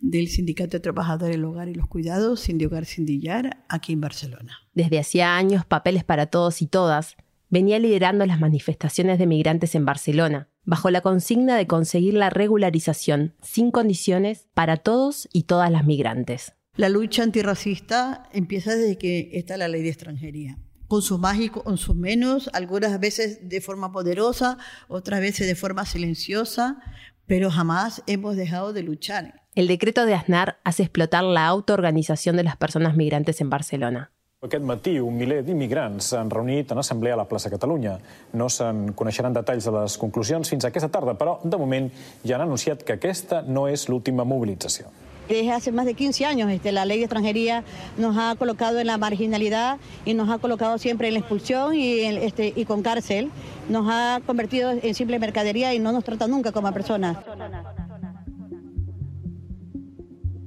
del 0.00 0.28
Sindicato 0.28 0.72
de 0.72 0.80
Trabajadores 0.80 1.36
del 1.36 1.44
Hogar 1.44 1.68
y 1.68 1.74
los 1.74 1.86
Cuidados, 1.86 2.40
Sin 2.40 2.58
de 2.58 2.66
Hogar 2.66 2.84
Sin 2.84 3.04
Dillar, 3.04 3.64
aquí 3.68 3.92
en 3.92 4.00
Barcelona. 4.00 4.58
Desde 4.74 4.98
hacía 4.98 5.36
años, 5.36 5.64
Papeles 5.64 6.04
para 6.04 6.26
Todos 6.26 6.62
y 6.62 6.66
Todas 6.66 7.16
venía 7.50 7.78
liderando 7.78 8.26
las 8.26 8.40
manifestaciones 8.40 9.18
de 9.18 9.26
migrantes 9.26 9.74
en 9.74 9.84
Barcelona, 9.84 10.48
bajo 10.68 10.90
la 10.90 11.00
consigna 11.00 11.56
de 11.56 11.66
conseguir 11.66 12.12
la 12.12 12.28
regularización 12.28 13.34
sin 13.40 13.70
condiciones 13.70 14.48
para 14.52 14.76
todos 14.76 15.26
y 15.32 15.44
todas 15.44 15.70
las 15.70 15.86
migrantes. 15.86 16.52
La 16.76 16.90
lucha 16.90 17.22
antirracista 17.22 18.28
empieza 18.32 18.76
desde 18.76 18.98
que 18.98 19.30
está 19.32 19.56
la 19.56 19.68
ley 19.68 19.82
de 19.82 19.88
extranjería 19.88 20.58
con 20.86 21.02
sus 21.02 21.18
más 21.18 21.38
y 21.38 21.50
con 21.50 21.76
sus 21.76 21.94
menos, 21.94 22.48
algunas 22.54 22.98
veces 22.98 23.46
de 23.46 23.60
forma 23.60 23.92
poderosa, 23.92 24.56
otras 24.88 25.20
veces 25.20 25.46
de 25.46 25.54
forma 25.54 25.84
silenciosa, 25.84 26.78
pero 27.26 27.50
jamás 27.50 28.02
hemos 28.06 28.36
dejado 28.36 28.72
de 28.72 28.82
luchar. 28.82 29.42
El 29.54 29.68
decreto 29.68 30.06
de 30.06 30.14
Aznar 30.14 30.60
hace 30.64 30.84
explotar 30.84 31.24
la 31.24 31.46
autoorganización 31.46 32.36
de 32.36 32.44
las 32.44 32.56
personas 32.56 32.96
migrantes 32.96 33.42
en 33.42 33.50
Barcelona. 33.50 34.12
Aquest 34.46 34.62
matí 34.62 34.92
un 35.02 35.16
miler 35.18 35.40
d'immigrants 35.42 36.12
s'han 36.12 36.28
reunit 36.30 36.70
en 36.70 36.78
assemblea 36.78 37.16
a 37.16 37.18
la 37.18 37.24
plaça 37.26 37.50
Catalunya. 37.50 37.96
No 38.38 38.46
se'n 38.46 38.92
coneixeran 38.94 39.34
detalls 39.34 39.66
de 39.66 39.72
les 39.74 39.96
conclusions 39.98 40.52
fins 40.52 40.62
aquesta 40.68 40.88
tarda, 40.94 41.16
però 41.18 41.32
de 41.42 41.58
moment 41.58 41.88
ja 42.22 42.36
han 42.36 42.44
anunciat 42.44 42.84
que 42.86 42.94
aquesta 42.94 43.40
no 43.42 43.64
és 43.66 43.88
l'última 43.88 44.22
mobilització. 44.22 44.92
Desde 45.28 45.50
hace 45.50 45.72
más 45.72 45.86
de 45.86 45.94
15 45.94 46.24
años 46.24 46.52
este, 46.52 46.70
la 46.70 46.84
ley 46.84 46.98
de 46.98 47.06
extranjería 47.06 47.64
nos 47.96 48.16
ha 48.16 48.36
colocado 48.36 48.78
en 48.78 48.86
la 48.86 48.96
marginalidad 48.96 49.78
y 50.04 50.14
nos 50.14 50.30
ha 50.30 50.38
colocado 50.38 50.78
siempre 50.78 51.08
en 51.08 51.14
la 51.14 51.18
expulsión 51.18 51.74
y, 51.74 52.02
este, 52.02 52.52
y 52.54 52.64
con 52.64 52.82
cárcel. 52.82 53.32
Nos 53.68 53.88
ha 53.90 54.20
convertido 54.24 54.70
en 54.70 54.94
simple 54.94 55.18
mercadería 55.18 55.74
y 55.74 55.80
no 55.80 55.90
nos 55.90 56.04
trata 56.04 56.28
nunca 56.28 56.52
como 56.52 56.72
personas. 56.72 57.18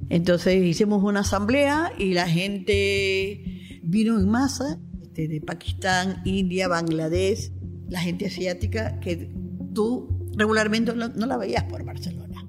Entonces 0.08 0.64
hicimos 0.64 1.02
una 1.02 1.20
asamblea 1.20 1.92
y 1.98 2.14
la 2.14 2.26
gente 2.26 3.52
vino 3.82 4.18
en 4.18 4.28
masa 4.28 4.78
este, 5.02 5.28
de 5.28 5.40
Pakistán, 5.40 6.22
India, 6.24 6.68
Bangladesh, 6.68 7.52
la 7.88 8.00
gente 8.00 8.26
asiática 8.26 8.98
que 9.00 9.30
tú 9.74 10.08
regularmente 10.36 10.94
no, 10.94 11.08
no 11.08 11.26
la 11.26 11.36
veías 11.36 11.64
por 11.64 11.84
Barcelona. 11.84 12.46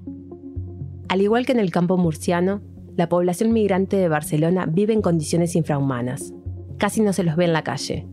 Al 1.08 1.20
igual 1.20 1.46
que 1.46 1.52
en 1.52 1.60
el 1.60 1.70
campo 1.70 1.96
murciano, 1.96 2.62
la 2.96 3.08
población 3.08 3.52
migrante 3.52 3.96
de 3.96 4.08
Barcelona 4.08 4.66
vive 4.66 4.92
en 4.92 5.02
condiciones 5.02 5.54
infrahumanas. 5.56 6.32
Casi 6.78 7.02
no 7.02 7.12
se 7.12 7.24
los 7.24 7.36
ve 7.36 7.44
en 7.44 7.52
la 7.52 7.64
calle. 7.64 8.06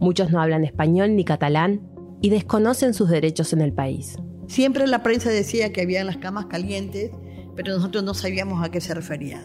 Muchos 0.00 0.30
no 0.30 0.40
hablan 0.40 0.64
español 0.64 1.16
ni 1.16 1.24
catalán 1.24 1.80
y 2.20 2.30
desconocen 2.30 2.94
sus 2.94 3.08
derechos 3.08 3.52
en 3.52 3.60
el 3.60 3.72
país. 3.72 4.16
Siempre 4.46 4.86
la 4.86 5.02
prensa 5.02 5.30
decía 5.30 5.72
que 5.72 5.82
había 5.82 6.04
las 6.04 6.18
camas 6.18 6.46
calientes 6.46 7.10
pero 7.58 7.74
nosotros 7.74 8.04
no 8.04 8.14
sabíamos 8.14 8.64
a 8.64 8.70
qué 8.70 8.80
se 8.80 8.94
refería. 8.94 9.44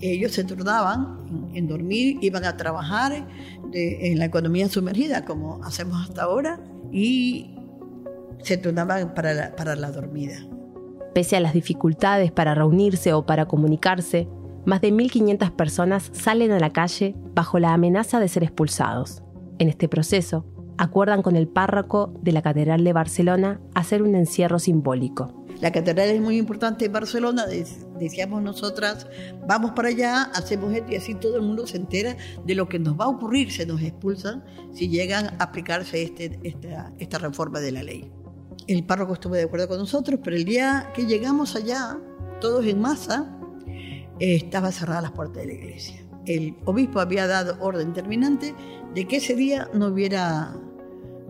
Ellos 0.00 0.32
se 0.32 0.44
turnaban 0.44 1.50
en, 1.54 1.68
dormir, 1.68 2.18
iban 2.20 2.44
a 2.44 2.56
trabajar 2.56 3.26
en 3.72 4.18
la 4.18 4.24
economía 4.24 4.68
sumergida, 4.68 5.24
como 5.24 5.62
hacemos 5.64 6.08
hasta 6.08 6.22
ahora, 6.22 6.60
y 6.92 7.54
se 8.42 8.56
turnaban 8.56 9.14
para 9.14 9.34
la, 9.34 9.56
para 9.56 9.74
la 9.76 9.90
dormida. 9.90 10.36
Pese 11.14 11.36
a 11.36 11.40
las 11.40 11.54
dificultades 11.54 12.30
para 12.30 12.54
reunirse 12.54 13.12
o 13.12 13.24
para 13.24 13.46
comunicarse, 13.46 14.28
más 14.66 14.80
de 14.80 14.92
1.500 14.92 15.52
personas 15.52 16.10
salen 16.12 16.50
a 16.52 16.58
la 16.58 16.70
calle 16.70 17.14
bajo 17.34 17.58
la 17.58 17.72
amenaza 17.72 18.20
de 18.20 18.28
ser 18.28 18.42
expulsados. 18.42 19.22
En 19.58 19.68
este 19.68 19.88
proceso, 19.88 20.44
acuerdan 20.76 21.22
con 21.22 21.36
el 21.36 21.48
párroco 21.48 22.12
de 22.22 22.32
la 22.32 22.42
Catedral 22.42 22.84
de 22.84 22.92
Barcelona 22.92 23.60
hacer 23.74 24.02
un 24.02 24.14
encierro 24.14 24.58
simbólico. 24.58 25.44
La 25.60 25.72
catedral 25.72 26.10
es 26.10 26.20
muy 26.20 26.36
importante 26.36 26.84
en 26.84 26.92
Barcelona, 26.92 27.46
decíamos 27.98 28.42
nosotras, 28.42 29.06
vamos 29.46 29.72
para 29.72 29.88
allá, 29.88 30.22
hacemos 30.34 30.72
esto 30.74 30.92
y 30.92 30.96
así 30.96 31.14
todo 31.14 31.36
el 31.36 31.42
mundo 31.42 31.66
se 31.66 31.76
entera 31.76 32.16
de 32.44 32.54
lo 32.54 32.68
que 32.68 32.78
nos 32.78 32.98
va 32.98 33.06
a 33.06 33.08
ocurrir, 33.08 33.52
se 33.52 33.66
nos 33.66 33.82
expulsan 33.82 34.44
si 34.72 34.88
llegan 34.88 35.26
a 35.38 35.44
aplicarse 35.44 36.02
este, 36.02 36.38
esta, 36.98 37.18
reforma 37.18 37.60
de 37.60 37.72
la 37.72 37.82
ley. 37.82 38.10
El 38.66 38.84
párroco 38.84 39.14
estuvo 39.14 39.34
de 39.34 39.42
acuerdo 39.42 39.68
con 39.68 39.78
nosotros, 39.78 40.20
pero 40.22 40.36
el 40.36 40.44
día 40.44 40.90
que 40.94 41.06
llegamos 41.06 41.56
allá, 41.56 41.98
todos 42.40 42.66
en 42.66 42.80
masa, 42.80 43.38
eh, 44.18 44.36
estaban 44.36 44.72
cerradas 44.72 45.02
las 45.02 45.12
puertas 45.12 45.38
de 45.38 45.46
la 45.46 45.52
iglesia. 45.52 46.02
El 46.26 46.56
obispo 46.64 47.00
había 47.00 47.26
dado 47.26 47.56
orden 47.60 47.92
terminante 47.92 48.54
de 48.94 49.06
que 49.06 49.16
ese 49.16 49.36
día 49.36 49.68
no 49.72 49.86
hubiera, 49.86 50.56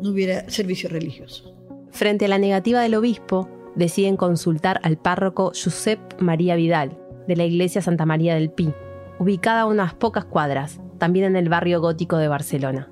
no 0.00 0.10
hubiera 0.10 0.48
servicio 0.48 0.88
religioso. 0.88 1.54
Frente 1.90 2.24
a 2.24 2.28
la 2.28 2.38
negativa 2.38 2.80
del 2.80 2.94
obispo, 2.94 3.48
deciden 3.76 4.16
consultar 4.16 4.80
al 4.82 4.96
párroco 4.96 5.52
Josep 5.54 6.00
María 6.20 6.56
Vidal, 6.56 6.98
de 7.28 7.36
la 7.36 7.44
iglesia 7.44 7.82
Santa 7.82 8.06
María 8.06 8.34
del 8.34 8.50
Pi, 8.50 8.72
ubicada 9.18 9.62
a 9.62 9.66
unas 9.66 9.94
pocas 9.94 10.24
cuadras, 10.24 10.80
también 10.98 11.26
en 11.26 11.36
el 11.36 11.48
barrio 11.48 11.80
gótico 11.80 12.16
de 12.16 12.28
Barcelona. 12.28 12.90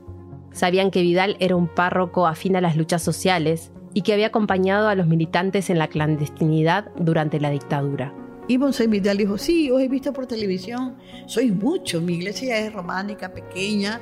Sabían 0.53 0.91
que 0.91 1.03
Vidal 1.03 1.37
era 1.41 1.57
un 1.57 1.67
párroco 1.67 2.27
afín 2.27 2.55
a 2.55 2.61
las 2.61 2.77
luchas 2.77 3.03
sociales 3.03 3.73
y 3.93 4.03
que 4.03 4.13
había 4.13 4.29
acompañado 4.29 4.89
a 4.89 4.95
los 4.95 5.07
militantes 5.07 5.71
en 5.71 5.79
la 5.79 5.89
clandestinidad 5.89 6.93
durante 6.97 7.41
la 7.41 7.51
dictadura. 7.51 8.15
Y 8.47 8.59
Monseñor 8.59 8.91
Vidal 8.91 9.17
dijo, 9.17 9.39
sí, 9.39 9.71
os 9.71 9.81
he 9.81 9.89
visto 9.89 10.13
por 10.13 10.27
televisión, 10.27 10.97
sois 11.27 11.55
muchos, 11.55 12.03
mi 12.03 12.15
iglesia 12.15 12.59
es 12.59 12.73
románica, 12.73 13.33
pequeña, 13.33 14.01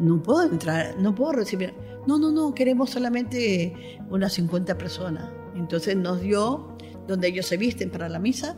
no 0.00 0.20
puedo 0.20 0.42
entrar, 0.50 0.96
no 0.98 1.14
puedo 1.14 1.32
recibir. 1.32 1.74
No, 2.06 2.18
no, 2.18 2.32
no, 2.32 2.54
queremos 2.54 2.90
solamente 2.90 3.98
unas 4.10 4.32
50 4.32 4.76
personas. 4.76 5.30
Entonces 5.54 5.96
nos 5.96 6.20
dio 6.20 6.76
donde 7.06 7.28
ellos 7.28 7.46
se 7.46 7.56
visten 7.56 7.90
para 7.90 8.08
la 8.08 8.18
misa 8.18 8.56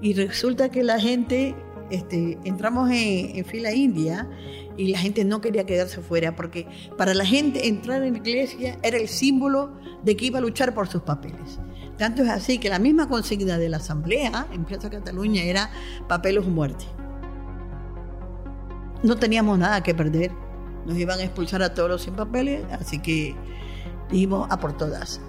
y 0.00 0.14
resulta 0.14 0.68
que 0.68 0.82
la 0.82 1.00
gente, 1.00 1.54
este, 1.90 2.38
entramos 2.44 2.90
en, 2.90 3.44
fila 3.44 3.72
india 3.72 4.28
y 4.76 4.88
la 4.88 4.98
gente 4.98 5.24
no 5.24 5.40
quería 5.40 5.66
quedarse 5.66 6.00
fuera 6.00 6.36
porque 6.36 6.66
para 6.96 7.14
la 7.14 7.24
gente 7.24 7.66
entrar 7.68 8.02
en 8.02 8.12
la 8.12 8.18
iglesia 8.18 8.78
era 8.82 8.96
el 8.96 9.08
símbolo 9.08 9.76
de 10.04 10.16
que 10.16 10.26
iba 10.26 10.38
a 10.38 10.42
luchar 10.42 10.74
por 10.74 10.88
sus 10.88 11.02
papeles. 11.02 11.58
Tanto 11.96 12.22
es 12.22 12.28
así 12.28 12.58
que 12.58 12.68
la 12.68 12.78
misma 12.78 13.08
consigna 13.08 13.58
de 13.58 13.68
la 13.68 13.78
Asamblea 13.78 14.46
en 14.52 14.64
Plaza 14.64 14.88
Cataluña 14.88 15.42
era 15.42 15.70
papeles 16.06 16.46
o 16.46 16.50
muerte. 16.50 16.84
No 19.02 19.16
teníamos 19.16 19.58
nada 19.58 19.82
que 19.82 19.94
perder. 19.94 20.30
Nos 20.86 20.96
iban 20.96 21.18
a 21.18 21.24
expulsar 21.24 21.62
a 21.62 21.74
todos 21.74 21.88
los 21.88 22.02
sin 22.02 22.14
papeles, 22.14 22.64
así 22.70 23.00
que 23.00 23.34
dijimos 24.10 24.46
a 24.50 24.60
por 24.60 24.76
todas. 24.76 25.20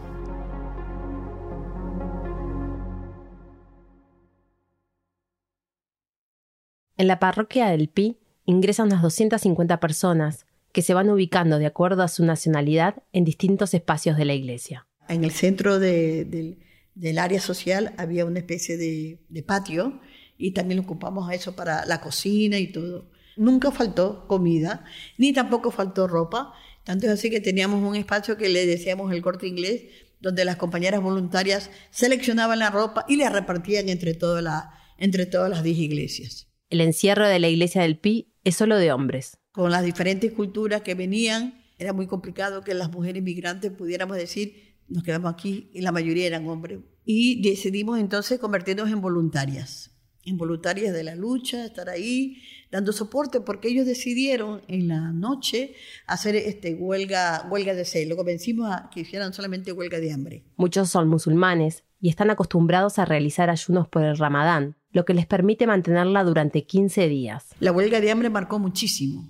En 6.99 7.07
la 7.07 7.17
parroquia 7.17 7.69
del 7.69 7.87
Pi 7.87 8.17
ingresan 8.43 8.87
unas 8.87 9.01
250 9.01 9.79
personas 9.79 10.45
que 10.73 10.81
se 10.81 10.93
van 10.93 11.09
ubicando 11.09 11.57
de 11.57 11.65
acuerdo 11.65 12.03
a 12.03 12.09
su 12.09 12.25
nacionalidad 12.25 13.03
en 13.13 13.23
distintos 13.23 13.73
espacios 13.73 14.17
de 14.17 14.25
la 14.25 14.33
iglesia. 14.33 14.85
En 15.07 15.23
el 15.23 15.31
centro 15.31 15.79
de, 15.79 16.25
de, 16.25 16.57
del 16.95 17.19
área 17.19 17.39
social 17.39 17.93
había 17.97 18.25
una 18.25 18.39
especie 18.39 18.75
de, 18.75 19.43
patio 19.43 20.01
y 20.37 20.51
también 20.51 20.81
ocupamos 20.81 21.31
eso 21.31 21.55
para 21.55 21.85
la 21.85 22.01
cocina 22.01 22.59
y 22.59 22.67
todo. 22.67 23.09
Nunca 23.37 23.71
faltó 23.71 24.27
comida, 24.27 24.83
ni 25.17 25.31
tampoco 25.31 25.71
faltó 25.71 26.05
ropa. 26.05 26.51
Tanto 26.83 27.05
es 27.05 27.13
así 27.13 27.29
que 27.29 27.39
teníamos 27.39 27.81
un 27.81 27.95
espacio 27.95 28.35
que 28.35 28.49
le 28.49 28.65
decíamos 28.65 29.13
el 29.13 29.21
corte 29.21 29.47
inglés, 29.47 29.83
donde 30.19 30.43
las 30.43 30.57
compañeras 30.57 31.01
voluntarias 31.01 31.71
seleccionaban 31.91 32.59
la 32.59 32.71
ropa 32.71 33.05
y 33.07 33.15
la 33.15 33.29
repartían 33.29 33.87
entre, 33.87 34.15
toda 34.15 34.41
la, 34.41 34.73
entre 34.97 35.25
todas 35.25 35.49
las 35.49 35.63
10 35.63 35.77
iglesias. 35.77 36.48
El 36.69 36.81
encierro 36.81 37.27
de 37.27 37.39
la 37.39 37.47
iglesia 37.47 37.81
del 37.81 37.97
Pi 37.97 38.31
es 38.43 38.55
solo 38.55 38.77
de 38.77 38.91
hombres. 38.91 39.37
Con 39.51 39.71
las 39.71 39.83
diferentes 39.83 40.31
culturas 40.33 40.81
que 40.81 40.93
venían, 40.93 41.63
era 41.79 41.93
muy 41.93 42.05
complicado 42.05 42.61
que 42.61 42.75
las 42.75 42.91
mujeres 42.91 43.23
migrantes 43.23 43.71
pudiéramos 43.71 44.17
decir, 44.17 44.75
nos 44.87 45.03
quedamos 45.03 45.33
aquí 45.33 45.71
y 45.73 45.81
la 45.81 45.91
mayoría 45.91 46.27
eran 46.27 46.47
hombres. 46.47 46.79
Y 47.05 47.41
decidimos 47.41 47.99
entonces 47.99 48.37
convertirnos 48.37 48.91
en 48.91 49.01
voluntarias, 49.01 49.91
en 50.25 50.37
voluntarias 50.37 50.93
de 50.93 51.03
la 51.03 51.15
lucha, 51.15 51.65
estar 51.65 51.89
ahí 51.89 52.37
dando 52.69 52.91
soporte, 52.91 53.41
porque 53.41 53.69
ellos 53.69 53.87
decidieron 53.87 54.61
en 54.67 54.87
la 54.89 55.11
noche 55.11 55.73
hacer 56.05 56.35
este, 56.35 56.75
huelga, 56.75 57.47
huelga 57.49 57.73
de 57.73 57.83
sed. 57.83 58.07
Lo 58.07 58.15
convencimos 58.15 58.71
a 58.71 58.91
que 58.93 58.99
hicieran 58.99 59.33
solamente 59.33 59.71
huelga 59.71 59.99
de 59.99 60.13
hambre. 60.13 60.43
Muchos 60.55 60.89
son 60.89 61.07
musulmanes 61.07 61.83
y 61.99 62.09
están 62.09 62.29
acostumbrados 62.29 62.99
a 62.99 63.05
realizar 63.05 63.49
ayunos 63.49 63.87
por 63.87 64.03
el 64.03 64.17
ramadán, 64.17 64.75
lo 64.91 65.05
que 65.05 65.13
les 65.13 65.25
permite 65.25 65.67
mantenerla 65.67 66.23
durante 66.23 66.65
15 66.65 67.07
días. 67.07 67.47
La 67.59 67.71
huelga 67.71 68.01
de 68.01 68.11
hambre 68.11 68.29
marcó 68.29 68.59
muchísimo, 68.59 69.29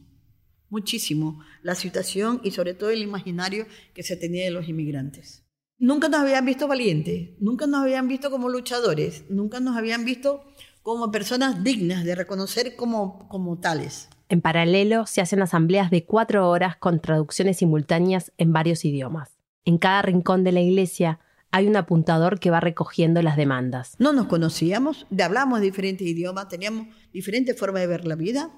muchísimo 0.70 1.40
la 1.64 1.76
situación 1.76 2.42
y 2.44 2.52
sobre 2.52 2.74
todo 2.74 2.90
el 2.90 3.02
imaginario 3.02 3.66
que 3.94 4.04
se 4.04 4.16
tenía 4.16 4.46
de 4.46 4.52
los 4.52 4.68
inmigrantes. 4.70 5.46
Nunca 5.78 6.10
nos 6.10 6.22
habían 6.22 6.46
visto 6.46 6.68
valientes, 6.68 7.30
nunca 7.40 7.66
nos 7.66 7.84
habían 7.84 8.08
visto 8.08 8.30
como 8.30 8.50
luchadores, 8.50 9.24
nunca 9.30 9.60
nos 9.60 9.78
habían 9.78 10.04
visto 10.04 10.44
como 10.82 11.12
personas 11.12 11.64
dignas 11.64 12.04
de 12.04 12.16
reconocer 12.16 12.76
como, 12.76 13.28
como 13.30 13.60
tales. 13.60 14.10
En 14.28 14.42
paralelo, 14.42 15.06
se 15.06 15.22
hacen 15.22 15.42
asambleas 15.42 15.90
de 15.90 16.06
cuatro 16.06 16.50
horas 16.50 16.76
con 16.78 17.00
traducciones 17.00 17.58
simultáneas 17.58 18.32
en 18.38 18.54
varios 18.54 18.86
idiomas. 18.86 19.38
En 19.66 19.78
cada 19.78 20.02
rincón 20.02 20.44
de 20.44 20.52
la 20.52 20.62
iglesia 20.62 21.20
hay 21.52 21.68
un 21.68 21.76
apuntador 21.76 22.40
que 22.40 22.52
va 22.52 22.60
recogiendo 22.60 23.22
las 23.22 23.38
demandas. 23.38 23.96
No 24.00 24.14
nos 24.14 24.28
conocíamos, 24.28 25.08
hablamos 25.22 25.62
diferentes 25.62 26.08
idiomas, 26.08 26.48
teníamos 26.48 26.88
diferentes 27.12 27.58
formas 27.58 27.82
de 27.82 27.88
ver 27.88 28.06
la 28.06 28.16
vida 28.16 28.52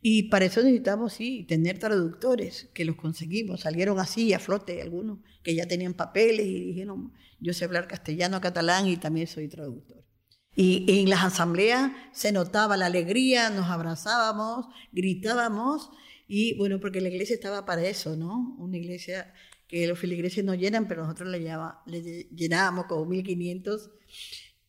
y 0.00 0.24
para 0.24 0.44
eso 0.44 0.60
necesitamos, 0.62 1.12
sí, 1.12 1.44
tener 1.48 1.78
traductores, 1.78 2.68
que 2.74 2.84
los 2.84 2.96
conseguimos. 2.96 3.60
Salieron 3.60 4.00
así 4.00 4.32
a 4.32 4.40
flote 4.40 4.82
algunos 4.82 5.18
que 5.44 5.54
ya 5.54 5.66
tenían 5.66 5.94
papeles 5.94 6.46
y 6.46 6.66
dijeron, 6.66 7.12
yo 7.38 7.52
sé 7.52 7.64
hablar 7.64 7.86
castellano, 7.86 8.40
catalán 8.40 8.88
y 8.88 8.96
también 8.96 9.28
soy 9.28 9.48
traductor. 9.48 10.04
Y 10.54 11.00
en 11.00 11.08
las 11.08 11.24
asambleas 11.24 11.92
se 12.12 12.32
notaba 12.32 12.76
la 12.76 12.86
alegría, 12.86 13.48
nos 13.50 13.66
abrazábamos, 13.66 14.66
gritábamos 14.90 15.90
y 16.26 16.56
bueno, 16.58 16.80
porque 16.80 17.00
la 17.00 17.08
iglesia 17.08 17.34
estaba 17.34 17.64
para 17.64 17.84
eso, 17.84 18.16
¿no? 18.16 18.56
Una 18.58 18.76
iglesia 18.76 19.32
que 19.72 19.86
los 19.86 19.98
feligreses 19.98 20.44
no 20.44 20.54
llenan, 20.54 20.86
pero 20.86 21.02
nosotros 21.02 21.30
le, 21.30 22.28
llenábamos 22.36 22.84
como 22.84 23.06
1500 23.06 23.90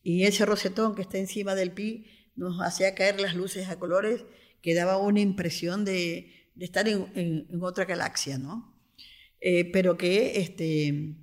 y 0.02 0.22
ese 0.22 0.46
rosetón 0.46 0.94
que 0.94 1.02
está 1.02 1.18
encima 1.18 1.54
del 1.54 1.72
pi 1.72 2.06
nos 2.36 2.58
hacía 2.62 2.94
caer 2.94 3.20
las 3.20 3.34
luces 3.34 3.68
a 3.68 3.78
colores 3.78 4.24
que 4.62 4.72
daba 4.72 4.96
una 4.96 5.20
impresión 5.20 5.84
de, 5.84 6.48
estar 6.58 6.88
en, 6.88 7.46
otra 7.60 7.84
galaxia, 7.84 8.38
¿no? 8.38 8.74
Eh, 9.42 9.70
pero 9.70 9.98
que 9.98 10.40
este, 10.40 11.16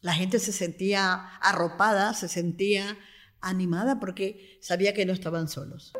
la 0.00 0.14
gente 0.14 0.38
se 0.38 0.52
sentía 0.52 1.14
arropada, 1.38 2.14
se 2.14 2.28
sentía 2.28 2.96
animada 3.40 3.98
porque 3.98 4.58
sabía 4.60 4.94
que 4.94 5.06
no 5.06 5.12
estaban 5.12 5.48
solos. 5.48 5.92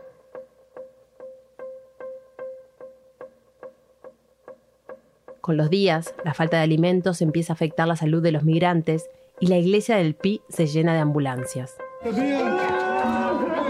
Con 5.44 5.58
los 5.58 5.68
días, 5.68 6.14
la 6.24 6.32
falta 6.32 6.56
de 6.56 6.62
alimentos 6.62 7.20
empieza 7.20 7.52
a 7.52 7.56
afectar 7.56 7.86
la 7.86 7.96
salud 7.96 8.22
de 8.22 8.32
los 8.32 8.44
migrantes 8.44 9.10
y 9.40 9.48
la 9.48 9.58
iglesia 9.58 9.96
del 9.96 10.14
Pi 10.14 10.40
se 10.48 10.66
llena 10.66 10.94
de 10.94 11.00
ambulancias. 11.00 11.76
Está 12.02 12.18
bien, 12.18 12.48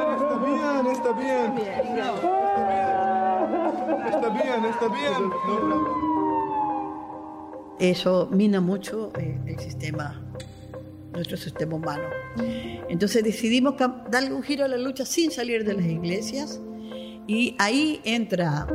está 0.07 0.39
bien, 0.45 0.87
está 0.87 1.13
bien. 1.13 1.35
Está 4.07 4.29
bien, 4.29 4.65
está 4.67 4.87
bien. 4.87 5.33
Eso 7.81 8.29
mina 8.31 8.61
mucho 8.61 9.11
eh, 9.19 9.37
el 9.45 9.59
sistema, 9.59 10.23
nuestro 11.13 11.37
sistema 11.37 11.75
humano. 11.75 12.05
Entonces 12.89 13.25
decidimos 13.25 13.75
darle 14.13 14.33
un 14.33 14.45
giro 14.45 14.65
a 14.65 14.69
la 14.69 14.77
lucha 14.77 15.05
sin 15.05 15.33
salir 15.33 15.65
de 15.65 15.75
las 15.75 15.87
iglesias 15.87 16.61
y 17.27 17.57
ahí 17.59 18.01
entra 18.05 18.67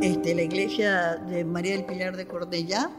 este, 0.00 0.34
la 0.34 0.42
iglesia 0.42 1.16
de 1.16 1.44
María 1.44 1.72
del 1.72 1.84
Pilar 1.84 2.16
de 2.16 2.26
Cordella 2.26 2.90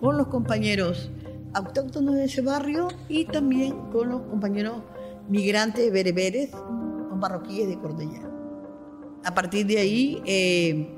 con 0.00 0.16
los 0.16 0.28
compañeros 0.28 1.10
autóctonos 1.54 2.14
de 2.14 2.24
ese 2.24 2.40
barrio 2.42 2.88
y 3.08 3.24
también 3.26 3.76
con 3.90 4.08
los 4.10 4.22
compañeros 4.22 4.82
migrantes 5.28 5.92
bereberes 5.92 6.54
o 6.54 7.16
marroquíes 7.16 7.68
de 7.68 7.78
Cordella. 7.78 8.22
A 9.24 9.34
partir 9.34 9.66
de 9.66 9.78
ahí 9.78 10.22
eh, 10.24 10.94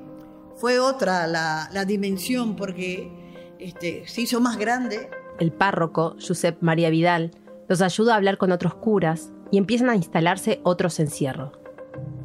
fue 0.57 0.79
otra 0.79 1.27
la, 1.27 1.69
la 1.73 1.85
dimensión 1.85 2.55
porque 2.55 3.11
este, 3.59 4.07
se 4.07 4.23
hizo 4.23 4.41
más 4.41 4.59
grande. 4.59 5.09
El 5.39 5.53
párroco, 5.53 6.17
Josep 6.21 6.59
María 6.61 6.91
Vidal, 6.91 7.33
los 7.69 7.83
ayuda 7.83 8.15
a 8.15 8.17
hablar 8.17 8.37
con 8.39 8.53
otros 8.53 8.75
curas 8.75 9.33
y 9.51 9.59
empiezan 9.59 9.91
a 9.91 9.97
instalarse 9.97 10.61
otros 10.63 11.01
encierros. 11.01 11.60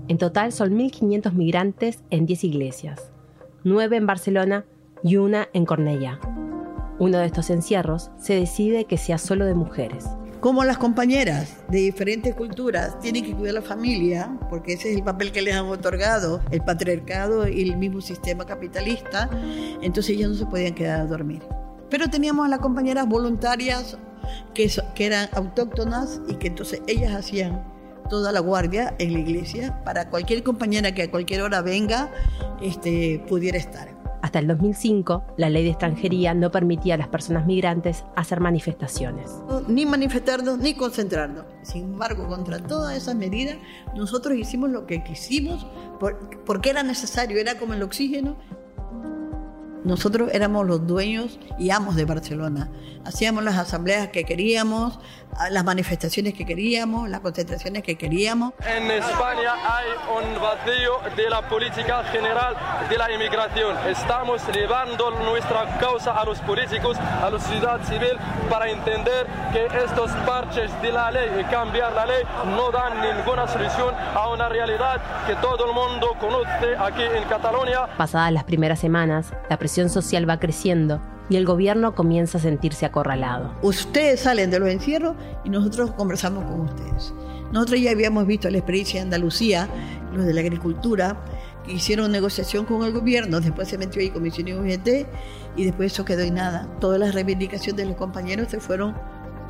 En 0.08 0.18
total 0.20 0.52
son 0.52 0.78
1.500 0.78 1.34
migrantes 1.34 2.00
en 2.12 2.28
10 2.28 2.44
iglesias, 2.44 3.12
9 3.64 3.98
en 3.98 4.06
Barcelona 4.06 4.66
y 5.04 5.18
una 5.18 5.50
en 5.54 5.66
Cornellá. 5.66 6.20
Uno 7.00 7.18
de 7.18 7.26
estos 7.26 7.50
encierros 7.50 8.12
se 8.20 8.36
decide 8.36 8.86
que 8.86 8.98
sea 8.98 9.18
solo 9.18 9.46
de 9.46 9.56
mujeres. 9.56 10.06
Como 10.42 10.64
las 10.64 10.78
compañeras 10.78 11.64
de 11.70 11.80
diferentes 11.80 12.36
culturas 12.36 13.00
tienen 13.00 13.26
que 13.26 13.34
cuidar 13.34 13.56
la 13.56 13.62
familia, 13.64 14.38
porque 14.48 14.74
ese 14.74 14.92
es 14.92 14.98
el 14.98 15.04
papel 15.04 15.32
que 15.32 15.42
les 15.42 15.56
han 15.56 15.66
otorgado 15.66 16.40
el 16.52 16.62
patriarcado 16.62 17.48
y 17.48 17.68
el 17.68 17.76
mismo 17.78 18.00
sistema 18.00 18.46
capitalista, 18.46 19.28
entonces 19.82 20.16
ellas 20.16 20.30
no 20.30 20.36
se 20.36 20.46
podían 20.46 20.76
quedar 20.76 21.02
a 21.02 21.06
dormir. 21.06 21.42
Pero 21.90 22.10
teníamos 22.10 22.46
a 22.46 22.50
las 22.50 22.60
compañeras 22.60 23.08
voluntarias 23.08 23.98
que, 24.54 24.72
que 24.94 25.06
eran 25.08 25.30
autóctonas 25.34 26.22
y 26.28 26.36
que 26.36 26.48
entonces 26.48 26.82
ellas 26.86 27.16
hacían 27.16 27.75
toda 28.10 28.32
la 28.32 28.40
guardia 28.40 28.96
en 29.00 29.14
la 29.14 29.20
iglesia 29.20 29.84
para 29.84 30.10
cualquier 30.10 30.44
compañera 30.44 30.94
que 30.94 31.04
a 31.04 31.12
cualquier 31.12 31.42
hora 31.42 31.62
venga 31.62 32.12
este, 32.62 33.24
pudiera 33.28 33.58
estar. 33.58 33.96
Hasta 34.22 34.40
el 34.40 34.48
2005, 34.48 35.24
la 35.38 35.50
ley 35.52 35.64
de 35.64 35.70
extranjería 35.70 36.34
no 36.34 36.50
permitía 36.50 36.96
a 36.96 36.98
las 36.98 37.10
personas 37.10 37.46
migrantes 37.46 38.04
hacer 38.16 38.40
manifestaciones. 38.40 39.32
Ni 39.68 39.86
manifestarnos 39.86 40.58
ni 40.58 40.74
concentrarnos. 40.74 41.46
Sin 41.62 41.84
embargo, 41.84 42.28
contra 42.28 42.58
todas 42.58 42.98
esas 42.98 43.14
medidas, 43.14 43.58
nosotros 43.96 44.36
hicimos 44.36 44.72
lo 44.72 44.88
que 44.88 45.04
quisimos 45.04 45.68
porque 46.46 46.72
era 46.72 46.82
necesario, 46.82 47.38
era 47.38 47.60
como 47.60 47.76
el 47.76 47.84
oxígeno 47.84 48.36
nosotros 49.86 50.32
éramos 50.34 50.66
los 50.66 50.86
dueños 50.88 51.40
y 51.60 51.70
amos 51.70 51.96
de 51.96 52.06
Barcelona. 52.06 52.72
Hacíamos 53.06 53.44
las 53.44 53.56
asambleas 53.56 54.08
que 54.08 54.24
queríamos, 54.24 55.00
las 55.52 55.64
manifestaciones 55.64 56.34
que 56.34 56.44
queríamos, 56.44 57.08
las 57.08 57.20
concentraciones 57.20 57.84
que 57.84 57.98
queríamos. 57.98 58.54
En 58.66 58.90
España 58.90 59.54
hay 59.64 59.86
un 60.18 60.42
vacío 60.42 61.00
de 61.16 61.30
la 61.30 61.48
política 61.48 62.04
general 62.06 62.56
de 62.90 62.98
la 62.98 63.12
inmigración. 63.12 63.78
Estamos 63.88 64.42
llevando 64.52 65.12
nuestra 65.12 65.78
causa 65.78 66.20
a 66.20 66.26
los 66.26 66.40
políticos, 66.40 66.98
a 66.98 67.30
la 67.30 67.40
sociedad 67.40 67.80
civil, 67.84 68.18
para 68.50 68.70
entender 68.70 69.28
que 69.54 69.68
estos 69.84 70.10
parches 70.26 70.72
de 70.82 70.92
la 70.92 71.12
ley 71.12 71.30
y 71.42 71.44
cambiar 71.44 71.94
la 71.94 72.08
ley 72.08 72.24
no 72.56 72.72
dan 72.72 73.02
ninguna 73.02 73.48
solución 73.48 73.94
a 74.16 74.30
una 74.30 74.50
realidad 74.50 75.00
que 75.28 75.36
todo 75.36 75.68
el 75.68 75.74
mundo 75.74 76.16
conoce 76.20 76.76
aquí 76.80 77.04
en 77.04 77.24
Cataluña. 77.26 77.86
Pasadas 77.98 78.32
las 78.32 78.46
primeras 78.46 78.80
semanas, 78.80 79.32
la 79.48 79.58
presión 79.58 79.90
social 79.90 80.28
va 80.28 80.40
creciendo 80.40 81.00
y 81.30 81.36
el 81.38 81.46
gobierno 81.46 81.96
comienza 81.96 82.38
a 82.38 82.42
sentirse 82.42 82.86
acorralado. 82.86 83.54
Ustedes 83.62 84.22
salen 84.22 84.52
de 84.52 84.60
los 84.60 84.70
encierros 84.70 85.16
y 85.44 85.50
nosotros 85.50 85.92
conversamos 85.92 86.44
con 86.46 86.62
ustedes. 86.62 87.14
Nosotros 87.52 87.80
ya 87.80 87.92
habíamos 87.92 88.28
visto 88.28 88.50
la 88.50 88.58
experiencia 88.58 89.00
de 89.00 89.04
Andalucía, 89.04 89.68
los 90.14 90.26
de 90.26 90.34
la 90.34 90.42
agricultura, 90.42 91.24
que 91.66 91.74
hicieron 91.74 92.12
negociación 92.12 92.66
con 92.66 92.84
el 92.84 92.92
gobierno, 92.92 93.42
después 93.42 93.68
se 93.68 93.78
metió 93.78 94.02
ahí 94.02 94.10
Comisión 94.10 94.48
UGT 94.60 95.08
y 95.56 95.66
después 95.66 95.94
eso 95.94 96.06
quedó 96.06 96.22
en 96.22 96.36
nada. 96.36 96.68
Todas 96.80 97.00
las 97.00 97.14
reivindicaciones 97.14 97.78
de 97.78 97.86
los 97.86 97.96
compañeros 97.96 98.50
se 98.50 98.60
fueron 98.60 98.96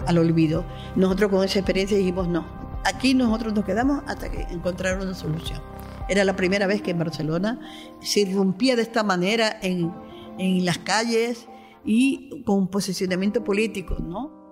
al 0.07 0.17
olvido. 0.17 0.65
Nosotros 0.95 1.31
con 1.31 1.43
esa 1.43 1.59
experiencia 1.59 1.97
dijimos 1.97 2.27
no, 2.27 2.45
aquí 2.85 3.13
nosotros 3.13 3.53
nos 3.53 3.65
quedamos 3.65 4.01
hasta 4.07 4.29
que 4.29 4.41
encontraron 4.43 5.01
una 5.01 5.15
solución. 5.15 5.59
Era 6.07 6.23
la 6.23 6.35
primera 6.35 6.67
vez 6.67 6.81
que 6.81 6.91
en 6.91 6.99
Barcelona 6.99 7.59
se 8.01 8.21
irrumpía 8.21 8.75
de 8.75 8.83
esta 8.83 9.03
manera 9.03 9.57
en, 9.61 9.91
en 10.37 10.63
las 10.63 10.77
calles 10.77 11.47
y 11.85 12.43
con 12.43 12.67
posicionamiento 12.69 13.43
político, 13.43 13.97
¿no? 13.99 14.43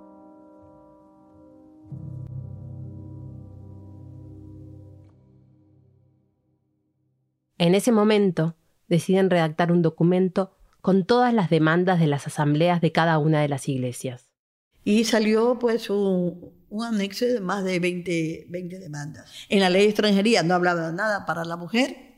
En 7.58 7.76
ese 7.76 7.92
momento 7.92 8.56
deciden 8.88 9.30
redactar 9.30 9.72
un 9.72 9.82
documento 9.82 10.56
con 10.82 11.06
todas 11.06 11.34
las 11.34 11.50
demandas 11.50 12.00
de 12.00 12.08
las 12.08 12.28
asambleas 12.28 12.82
de 12.82 12.92
cada 12.92 13.18
una 13.18 13.42
de 13.42 13.48
las 13.48 13.70
iglesias. 13.70 14.30
Y 14.84 15.06
salió 15.06 15.58
pues 15.60 15.90
un, 15.90 16.54
anexo 16.82 17.26
de 17.26 17.40
más 17.40 17.64
de 17.64 17.80
20, 17.80 18.48
20 18.50 18.80
demandas. 18.80 19.32
En 19.48 19.62
la 19.62 19.70
ley 19.70 19.84
de 19.84 19.90
extranjería 19.90 20.44
no 20.44 20.56
hablaba 20.56 20.92
nada 20.92 21.26
para 21.26 21.46
la 21.46 21.56
mujer, 21.56 22.13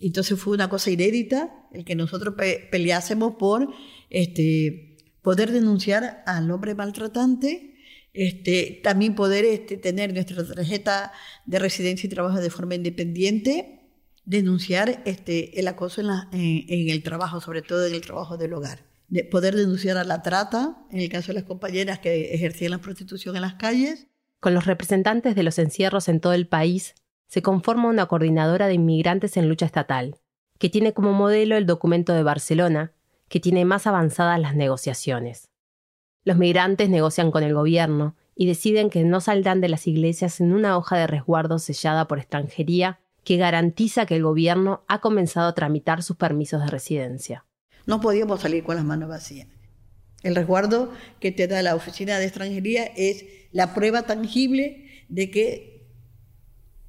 entonces 0.00 0.38
fue 0.38 0.54
una 0.54 0.68
cosa 0.68 0.90
inédita 0.90 1.66
el 1.72 1.84
que 1.84 1.94
nosotros 1.94 2.34
peleásemos 2.70 3.34
por 3.38 3.68
este, 4.10 4.96
poder 5.22 5.50
denunciar 5.52 6.22
al 6.26 6.50
hombre 6.50 6.74
maltratante, 6.74 7.74
este, 8.14 8.80
también 8.82 9.14
poder 9.14 9.44
este, 9.44 9.76
tener 9.76 10.12
nuestra 10.12 10.46
tarjeta 10.46 11.12
de 11.46 11.58
residencia 11.58 12.06
y 12.06 12.10
trabajo 12.10 12.40
de 12.40 12.50
forma 12.50 12.74
independiente, 12.74 13.80
denunciar 14.24 15.02
este, 15.04 15.58
el 15.58 15.68
acoso 15.68 16.00
en, 16.00 16.90
el 16.90 17.02
trabajo, 17.02 17.40
sobre 17.40 17.62
todo 17.62 17.86
en 17.86 17.94
el 17.94 18.00
trabajo 18.00 18.36
del 18.36 18.52
hogar. 18.52 18.86
De 19.08 19.24
poder 19.24 19.56
denunciar 19.56 19.96
a 19.96 20.04
la 20.04 20.22
trata, 20.22 20.84
en 20.90 21.00
el 21.00 21.08
caso 21.08 21.28
de 21.28 21.34
las 21.34 21.44
compañeras 21.44 21.98
que 21.98 22.34
ejercían 22.34 22.72
la 22.72 22.78
prostitución 22.78 23.36
en 23.36 23.42
las 23.42 23.54
calles. 23.54 24.06
Con 24.38 24.52
los 24.54 24.66
representantes 24.66 25.34
de 25.34 25.42
los 25.42 25.58
encierros 25.58 26.08
en 26.08 26.20
todo 26.20 26.34
el 26.34 26.46
país, 26.46 26.94
se 27.28 27.42
conforma 27.42 27.88
una 27.88 28.06
coordinadora 28.06 28.66
de 28.66 28.74
inmigrantes 28.74 29.36
en 29.36 29.48
lucha 29.48 29.66
estatal, 29.66 30.16
que 30.58 30.68
tiene 30.68 30.92
como 30.92 31.12
modelo 31.12 31.56
el 31.56 31.66
documento 31.66 32.14
de 32.14 32.22
Barcelona, 32.22 32.92
que 33.28 33.38
tiene 33.38 33.64
más 33.64 33.86
avanzadas 33.86 34.40
las 34.40 34.56
negociaciones. 34.56 35.48
Los 36.24 36.36
migrantes 36.36 36.88
negocian 36.88 37.30
con 37.30 37.42
el 37.42 37.54
gobierno 37.54 38.16
y 38.34 38.46
deciden 38.46 38.90
que 38.90 39.04
no 39.04 39.20
saldrán 39.20 39.60
de 39.60 39.68
las 39.68 39.86
iglesias 39.86 40.40
en 40.40 40.52
una 40.52 40.76
hoja 40.76 40.96
de 40.96 41.06
resguardo 41.06 41.58
sellada 41.58 42.08
por 42.08 42.18
extranjería 42.18 42.98
que 43.24 43.36
garantiza 43.36 44.06
que 44.06 44.16
el 44.16 44.22
gobierno 44.22 44.84
ha 44.88 45.00
comenzado 45.00 45.48
a 45.48 45.54
tramitar 45.54 46.02
sus 46.02 46.16
permisos 46.16 46.62
de 46.62 46.70
residencia. 46.70 47.44
No 47.86 48.00
podíamos 48.00 48.40
salir 48.40 48.64
con 48.64 48.76
las 48.76 48.84
manos 48.84 49.08
vacías. 49.08 49.48
El 50.22 50.34
resguardo 50.34 50.92
que 51.20 51.30
te 51.30 51.46
da 51.46 51.62
la 51.62 51.74
oficina 51.74 52.18
de 52.18 52.24
extranjería 52.24 52.84
es 52.84 53.24
la 53.52 53.74
prueba 53.74 54.02
tangible 54.02 55.04
de 55.08 55.30
que 55.30 55.77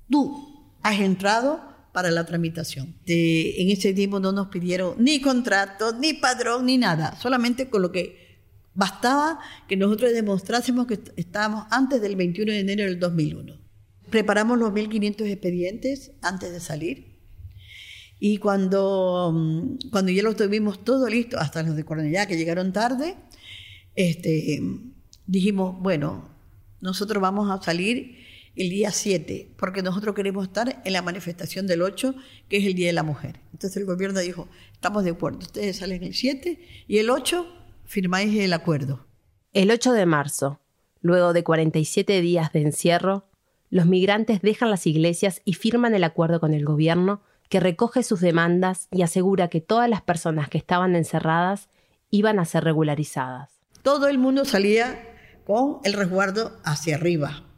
tú 0.10 0.76
has 0.82 1.00
entrado 1.00 1.62
para 1.94 2.12
la 2.12 2.26
tramitación. 2.26 2.96
en 3.06 3.70
ese 3.70 3.94
tiempo 3.94 4.20
no 4.20 4.32
nos 4.32 4.48
pidieron 4.48 4.96
ni 5.00 5.22
contrato, 5.22 5.94
ni 5.94 6.14
padrón, 6.14 6.66
ni 6.66 6.78
nada, 6.78 7.18
solamente 7.20 7.70
con 7.70 7.82
lo 7.82 7.92
que 7.92 8.30
bastaba 8.74 9.40
que 9.68 9.76
nosotros 9.76 10.14
demostrásemos 10.14 10.88
que 10.88 11.00
estábamos 11.18 11.66
antes 11.72 12.02
del 12.02 12.16
21 12.16 12.52
de 12.52 12.60
enero 12.60 12.84
del 12.84 13.00
2001. 13.00 13.60
Preparamos 14.10 14.58
los 14.58 14.72
1.500 14.72 15.26
expedientes 15.28 16.12
antes 16.22 16.52
de 16.52 16.60
salir 16.60 17.20
y 18.20 18.38
cuando, 18.38 19.32
mm, 19.34 19.90
cuando 19.92 20.12
ya 20.12 20.24
los 20.24 20.36
tuvimos 20.36 20.84
todo 20.84 21.08
listo, 21.10 21.38
hasta 21.40 21.64
los 21.64 21.76
de 21.76 21.86
Cornellá 21.86 22.28
que 22.28 22.38
llegaron 22.38 22.74
tarde, 22.74 23.16
este, 23.96 24.62
dijimos, 25.26 25.76
bueno, 25.82 26.30
nosotros 26.82 27.22
vamos 27.22 27.50
a 27.50 27.62
salir 27.64 28.29
el 28.60 28.70
día 28.70 28.92
7, 28.92 29.54
porque 29.58 29.82
nosotros 29.82 30.14
queremos 30.14 30.46
estar 30.46 30.82
en 30.84 30.92
la 30.92 31.02
manifestación 31.02 31.66
del 31.66 31.82
8, 31.82 32.14
que 32.50 32.58
es 32.58 32.66
el 32.66 32.74
Día 32.74 32.88
de 32.88 32.94
la 32.94 33.04
Mujer. 33.04 33.40
Entonces 33.54 33.78
el 33.78 33.86
gobierno 33.86 34.20
dijo, 34.20 34.50
estamos 34.74 35.06
de 35.06 35.12
acuerdo, 35.12 35.40
ustedes 35.40 35.78
salen 35.78 36.04
el 36.04 36.14
7 36.14 36.60
y 36.86 36.98
el 36.98 37.10
8 37.10 37.48
firmáis 37.86 38.38
el 38.38 38.52
acuerdo. 38.52 39.08
El 39.54 39.72
8 39.72 39.94
de 39.94 40.06
marzo, 40.06 40.60
luego 41.02 41.32
de 41.32 41.46
47 41.46 42.20
días 42.20 42.52
de 42.52 42.62
encierro, 42.62 43.30
los 43.70 43.86
migrantes 43.86 44.42
dejan 44.42 44.70
las 44.70 44.86
iglesias 44.86 45.42
y 45.46 45.54
firman 45.54 45.96
el 45.96 46.04
acuerdo 46.04 46.42
con 46.42 46.54
el 46.54 46.66
gobierno 46.66 47.22
que 47.48 47.62
recoge 47.62 48.04
sus 48.04 48.20
demandas 48.20 48.90
y 48.92 49.04
asegura 49.04 49.48
que 49.48 49.62
todas 49.62 49.90
las 49.90 50.02
personas 50.02 50.50
que 50.50 50.58
estaban 50.58 50.98
encerradas 50.98 51.70
iban 52.12 52.40
a 52.40 52.46
ser 52.46 52.66
regularizadas. 52.66 53.62
Todo 53.84 54.10
el 54.10 54.18
mundo 54.18 54.44
salía 54.44 55.02
con 55.46 55.80
el 55.86 55.94
resguardo 55.94 56.60
hacia 56.66 56.96
arriba, 56.96 57.49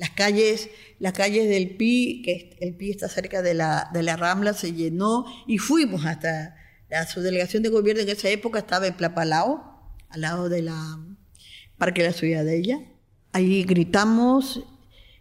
las 0.00 0.10
calles, 0.12 0.70
las 0.98 1.12
calles 1.12 1.46
del 1.46 1.76
Pi, 1.76 2.22
que 2.24 2.56
el 2.60 2.74
Pi 2.74 2.90
está 2.90 3.06
cerca 3.06 3.42
de 3.42 3.52
la, 3.52 3.90
de 3.92 4.02
la 4.02 4.16
Rambla, 4.16 4.54
se 4.54 4.72
llenó 4.72 5.26
y 5.46 5.58
fuimos 5.58 6.06
hasta 6.06 6.56
la 6.88 7.06
subdelegación 7.06 7.62
de 7.62 7.68
gobierno 7.68 8.02
en 8.02 8.08
esa 8.08 8.30
época 8.30 8.60
estaba 8.60 8.86
en 8.86 8.94
Plapalao, 8.94 9.92
al 10.08 10.20
lado 10.22 10.48
de 10.48 10.62
la 10.62 10.98
Parque 11.76 12.00
de 12.00 12.08
la 12.08 12.14
Ciudadella. 12.14 12.80
Ahí 13.32 13.62
gritamos, 13.64 14.64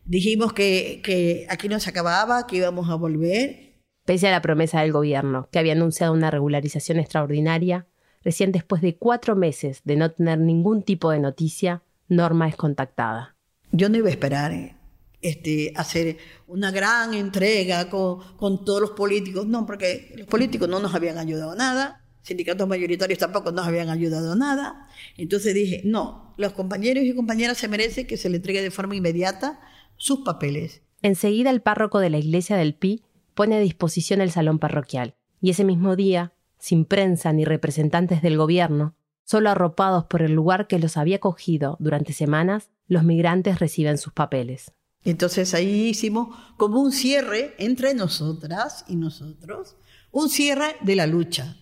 dijimos 0.05 0.53
que, 0.53 1.01
que 1.03 1.45
aquí 1.49 1.67
no 1.67 1.81
se 1.81 1.89
acababa, 1.89 2.47
que 2.47 2.55
íbamos 2.55 2.89
a 2.89 2.95
volver. 2.95 3.81
Pese 4.05 4.29
a 4.29 4.31
la 4.31 4.41
promesa 4.41 4.79
del 4.79 4.93
gobierno, 4.93 5.49
que 5.51 5.59
había 5.59 5.73
anunciado 5.73 6.13
una 6.13 6.31
regularización 6.31 6.99
extraordinaria, 6.99 7.85
recién 8.23 8.53
después 8.53 8.81
de 8.81 8.95
cuatro 8.95 9.35
meses 9.35 9.81
de 9.83 9.97
no 9.97 10.09
tener 10.09 10.39
ningún 10.39 10.83
tipo 10.83 11.11
de 11.11 11.19
noticia, 11.19 11.83
Norma 12.07 12.47
es 12.47 12.55
contactada. 12.55 13.35
Yo 13.71 13.89
no 13.89 13.97
iba 13.97 14.07
a 14.07 14.11
esperar 14.11 14.77
este, 15.21 15.73
hacer 15.75 16.17
una 16.47 16.71
gran 16.71 17.13
entrega 17.13 17.89
con, 17.89 18.19
con, 18.37 18.63
todos 18.65 18.81
los 18.81 18.91
políticos, 18.91 19.45
no, 19.45 19.65
porque 19.65 20.13
los 20.17 20.27
políticos 20.27 20.69
no 20.69 20.79
nos 20.79 20.95
habían 20.95 21.17
ayudado 21.17 21.55
nada, 21.55 22.03
sindicatos 22.21 22.67
mayoritarios 22.67 23.19
tampoco 23.19 23.51
nos 23.51 23.67
habían 23.67 23.89
ayudado 23.89 24.35
nada. 24.35 24.87
Entonces 25.17 25.53
dije, 25.53 25.81
no, 25.83 26.33
los 26.37 26.53
compañeros 26.53 27.03
y 27.03 27.13
compañeras 27.13 27.57
se 27.57 27.67
merecen 27.67 28.07
que 28.07 28.17
se 28.17 28.29
les 28.29 28.37
entregue 28.37 28.61
de 28.61 28.71
forma 28.71 28.95
inmediata 28.95 29.59
sus 29.97 30.21
papeles. 30.21 30.81
Enseguida 31.01 31.49
el 31.49 31.61
párroco 31.61 31.99
de 31.99 32.09
la 32.09 32.17
iglesia 32.17 32.55
del 32.57 32.75
Pi 32.75 33.03
pone 33.33 33.55
a 33.55 33.59
disposición 33.59 34.21
el 34.21 34.31
salón 34.31 34.59
parroquial, 34.59 35.15
y 35.41 35.51
ese 35.51 35.63
mismo 35.63 35.95
día, 35.95 36.33
sin 36.57 36.85
prensa 36.85 37.31
ni 37.31 37.45
representantes 37.45 38.21
del 38.21 38.37
gobierno, 38.37 38.95
solo 39.29 39.51
arropados 39.51 40.05
por 40.05 40.23
el 40.23 40.31
lugar 40.31 40.65
que 40.65 40.79
los 40.79 40.97
había 40.97 41.19
cogido 41.19 41.77
durante 41.79 42.13
semanas, 42.13 42.71
los 42.87 43.03
migrantes 43.03 43.59
reciben 43.59 43.99
sus 43.99 44.11
papeles. 44.11 44.71
Entonces 45.03 45.53
ahí 45.53 45.89
hicimos 45.89 46.35
como 46.57 46.81
un 46.81 46.91
cierre 46.91 47.53
entre 47.59 47.93
nosotras 47.93 48.85
y 48.87 48.95
nosotros, 48.95 49.75
un 50.09 50.29
cierre 50.29 50.77
de 50.81 50.95
la 50.95 51.05
lucha. 51.05 51.57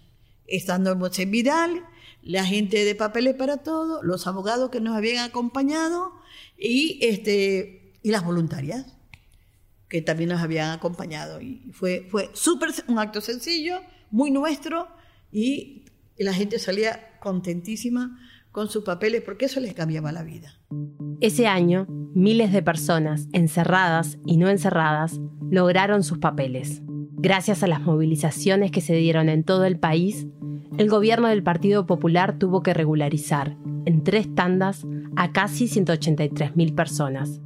Estando 0.45 0.91
en 0.93 1.30
Vidal, 1.32 1.84
la 2.21 2.45
gente 2.45 2.86
de 2.86 2.95
Papeles 2.95 3.36
para 3.36 3.58
Todo, 3.58 4.01
los 4.01 4.27
abogados 4.27 4.69
que 4.69 4.80
nos 4.80 4.95
habían 4.95 5.25
acompañado 5.25 6.13
y, 6.58 6.99
este, 7.01 7.91
y 8.01 8.12
las 8.12 8.23
voluntarias 8.23 8.86
que 9.89 10.01
también 10.01 10.30
nos 10.30 10.41
habían 10.41 10.71
acompañado. 10.71 11.41
Y 11.41 11.69
fue, 11.73 12.08
fue 12.10 12.30
súper 12.32 12.69
un 12.88 12.97
acto 12.97 13.19
sencillo, 13.19 13.82
muy 14.10 14.32
nuestro, 14.32 14.88
y 15.34 15.84
la 16.17 16.34
gente 16.34 16.60
salía 16.60 17.16
contentísima 17.19 18.17
con 18.51 18.69
sus 18.69 18.84
papeles 18.84 19.21
porque 19.23 19.45
eso 19.45 19.60
les 19.60 19.73
cambiaba 19.73 20.12
la 20.12 20.23
vida. 20.23 20.60
Ese 21.21 21.47
año, 21.47 21.88
miles 22.13 22.51
de 22.51 22.62
personas, 22.62 23.27
encerradas 23.34 24.17
y 24.25 24.38
no 24.38 24.49
encerradas, 24.49 25.19
lograron 25.49 26.03
sus 26.03 26.17
papeles. 26.17 26.82
Gracias 27.19 27.63
a 27.63 27.67
las 27.67 27.82
movilizaciones 27.82 28.71
que 28.71 28.82
se 28.82 28.95
dieron 28.95 29.30
en 29.30 29.43
todo 29.43 29.65
el 29.65 29.80
país, 29.80 30.27
el 30.77 30.89
gobierno 30.89 31.27
del 31.27 31.41
Partido 31.41 31.88
Popular 31.88 32.38
tuvo 32.38 32.62
que 32.62 32.73
regularizar, 32.73 33.58
en 33.86 34.03
tres 34.03 34.34
tandas, 34.36 34.86
a 35.15 35.32
casi 35.32 35.65
183.000 35.65 36.75
personas. 36.75 37.41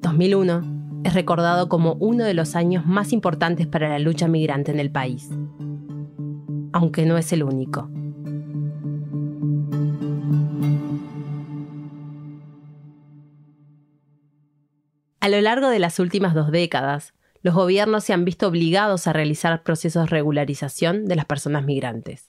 2001 0.00 1.00
es 1.04 1.14
recordado 1.14 1.68
como 1.68 1.94
uno 1.94 2.24
de 2.24 2.34
los 2.34 2.56
años 2.56 2.86
más 2.86 3.12
importantes 3.12 3.66
para 3.66 3.88
la 3.88 3.98
lucha 3.98 4.28
migrante 4.28 4.70
en 4.70 4.80
el 4.80 4.90
país, 4.90 5.28
aunque 6.72 7.04
no 7.04 7.18
es 7.18 7.32
el 7.32 7.42
único. 7.42 7.90
A 15.22 15.28
lo 15.28 15.40
largo 15.40 15.68
de 15.68 15.78
las 15.78 16.00
últimas 16.00 16.34
dos 16.34 16.50
décadas, 16.50 17.14
los 17.42 17.54
gobiernos 17.54 18.02
se 18.02 18.12
han 18.12 18.24
visto 18.24 18.48
obligados 18.48 19.06
a 19.06 19.12
realizar 19.12 19.62
procesos 19.62 20.02
de 20.02 20.10
regularización 20.10 21.04
de 21.04 21.14
las 21.14 21.26
personas 21.26 21.64
migrantes. 21.64 22.28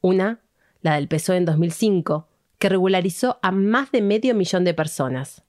Una, 0.00 0.40
la 0.80 0.96
del 0.96 1.06
PSOE 1.06 1.36
en 1.36 1.44
2005, 1.44 2.26
que 2.58 2.68
regularizó 2.68 3.38
a 3.40 3.52
más 3.52 3.92
de 3.92 4.02
medio 4.02 4.34
millón 4.34 4.64
de 4.64 4.74
personas. 4.74 5.44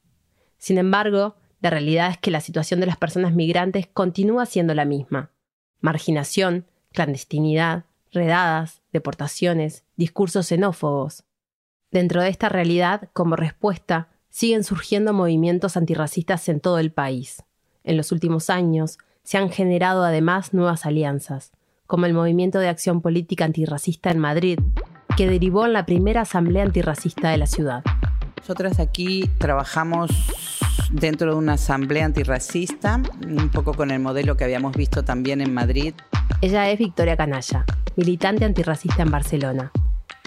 Sin 0.60 0.78
embargo, 0.78 1.38
la 1.60 1.72
realidad 1.72 2.12
es 2.12 2.20
que 2.20 2.30
la 2.30 2.40
situación 2.40 2.82
de 2.82 2.86
las 2.86 2.98
personas 2.98 3.34
migrantes 3.34 3.88
continúa 3.88 4.46
siendo 4.46 4.76
la 4.76 4.86
misma. 4.86 5.32
Marginación, 5.82 6.68
clandestinidad, 6.94 7.86
redadas, 8.12 8.84
deportaciones, 8.94 9.86
discursos 9.96 10.46
xenófobos. 10.46 11.24
Dentro 11.90 12.22
de 12.22 12.30
esta 12.30 12.48
realidad, 12.48 13.10
como 13.12 13.36
respuesta, 13.36 14.10
siguen 14.36 14.66
surgiendo 14.66 15.14
movimientos 15.14 15.78
antirracistas 15.78 16.50
en 16.50 16.60
todo 16.60 16.78
el 16.80 16.92
país. 16.92 17.42
En 17.86 17.96
los 17.96 18.12
últimos 18.12 18.50
años 18.50 18.98
se 19.24 19.38
han 19.38 19.50
generado 19.50 20.04
además 20.04 20.54
nuevas 20.54 20.86
alianzas, 20.86 21.54
como 21.88 22.06
el 22.06 22.14
Movimiento 22.14 22.60
de 22.60 22.68
Acción 22.68 23.00
Política 23.00 23.46
Antirracista 23.46 24.12
en 24.12 24.20
Madrid, 24.20 24.60
que 25.16 25.30
derivó 25.30 25.66
en 25.66 25.72
la 25.72 25.86
primera 25.86 26.24
asamblea 26.24 26.64
antirracista 26.64 27.30
de 27.30 27.38
la 27.38 27.48
ciudad. 27.48 27.82
Nosotras 28.38 28.82
aquí 28.82 29.30
trabajamos 29.38 30.12
dentro 30.92 31.32
de 31.32 31.38
una 31.38 31.54
asamblea 31.54 32.04
antirracista, 32.04 33.02
un 33.26 33.50
poco 33.52 33.74
con 33.74 33.90
el 33.90 34.02
modelo 34.02 34.36
que 34.36 34.44
habíamos 34.44 34.76
visto 34.76 35.06
también 35.06 35.40
en 35.40 35.54
Madrid. 35.54 35.94
Ella 36.42 36.70
es 36.70 36.78
Victoria 36.78 37.16
Canalla, 37.16 37.64
militante 37.96 38.44
antirracista 38.44 39.02
en 39.02 39.12
Barcelona. 39.12 39.72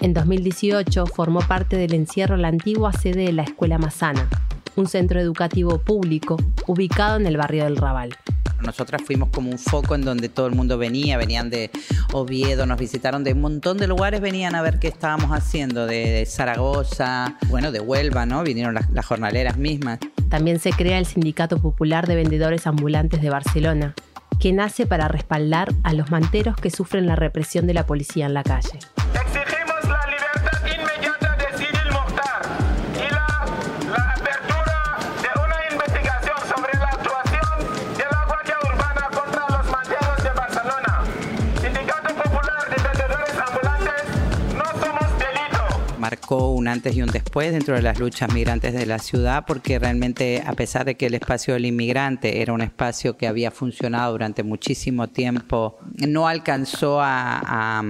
En 0.01 0.13
2018 0.13 1.05
formó 1.07 1.41
parte 1.41 1.75
del 1.75 1.93
encierro 1.93 2.35
en 2.35 2.41
la 2.41 2.47
antigua 2.47 2.93
sede 2.93 3.25
de 3.25 3.33
la 3.33 3.43
Escuela 3.43 3.77
Mazana, 3.77 4.29
un 4.75 4.87
centro 4.87 5.19
educativo 5.19 5.79
público 5.79 6.37
ubicado 6.67 7.17
en 7.17 7.27
el 7.27 7.37
barrio 7.37 7.65
del 7.65 7.77
Raval. 7.77 8.15
Nosotras 8.61 9.01
fuimos 9.01 9.29
como 9.29 9.49
un 9.49 9.57
foco 9.57 9.95
en 9.95 10.01
donde 10.01 10.29
todo 10.29 10.47
el 10.47 10.55
mundo 10.55 10.77
venía, 10.77 11.17
venían 11.17 11.49
de 11.49 11.71
Oviedo, 12.13 12.65
nos 12.65 12.77
visitaron 12.77 13.23
de 13.23 13.33
un 13.33 13.41
montón 13.41 13.77
de 13.77 13.87
lugares, 13.87 14.21
venían 14.21 14.55
a 14.55 14.61
ver 14.61 14.79
qué 14.79 14.87
estábamos 14.87 15.31
haciendo, 15.31 15.85
de 15.85 16.25
Zaragoza, 16.25 17.37
bueno, 17.47 17.71
de 17.71 17.79
Huelva, 17.79 18.25
¿no? 18.25 18.43
Vinieron 18.43 18.73
las, 18.73 18.89
las 18.89 19.05
jornaleras 19.05 19.57
mismas. 19.57 19.99
También 20.29 20.59
se 20.59 20.71
crea 20.71 20.99
el 20.99 21.05
Sindicato 21.05 21.57
Popular 21.61 22.07
de 22.07 22.15
Vendedores 22.15 22.67
Ambulantes 22.67 23.21
de 23.21 23.29
Barcelona, 23.29 23.95
que 24.39 24.53
nace 24.53 24.85
para 24.85 25.07
respaldar 25.07 25.73
a 25.83 25.93
los 25.93 26.11
manteros 26.11 26.55
que 26.55 26.69
sufren 26.69 27.05
la 27.05 27.15
represión 27.15 27.65
de 27.65 27.73
la 27.73 27.85
policía 27.85 28.25
en 28.25 28.33
la 28.33 28.43
calle. 28.43 28.79
Un 46.37 46.67
antes 46.67 46.95
y 46.95 47.01
un 47.01 47.09
después 47.09 47.51
dentro 47.51 47.75
de 47.75 47.81
las 47.81 47.99
luchas 47.99 48.33
migrantes 48.33 48.73
de 48.73 48.85
la 48.85 48.99
ciudad, 48.99 49.45
porque 49.47 49.79
realmente 49.79 50.43
a 50.45 50.53
pesar 50.53 50.85
de 50.85 50.95
que 50.95 51.07
el 51.07 51.13
espacio 51.13 51.53
del 51.53 51.65
inmigrante 51.65 52.41
era 52.41 52.53
un 52.53 52.61
espacio 52.61 53.17
que 53.17 53.27
había 53.27 53.51
funcionado 53.51 54.11
durante 54.11 54.43
muchísimo 54.43 55.07
tiempo, 55.07 55.77
no 56.07 56.27
alcanzó 56.27 56.99
a, 57.01 57.81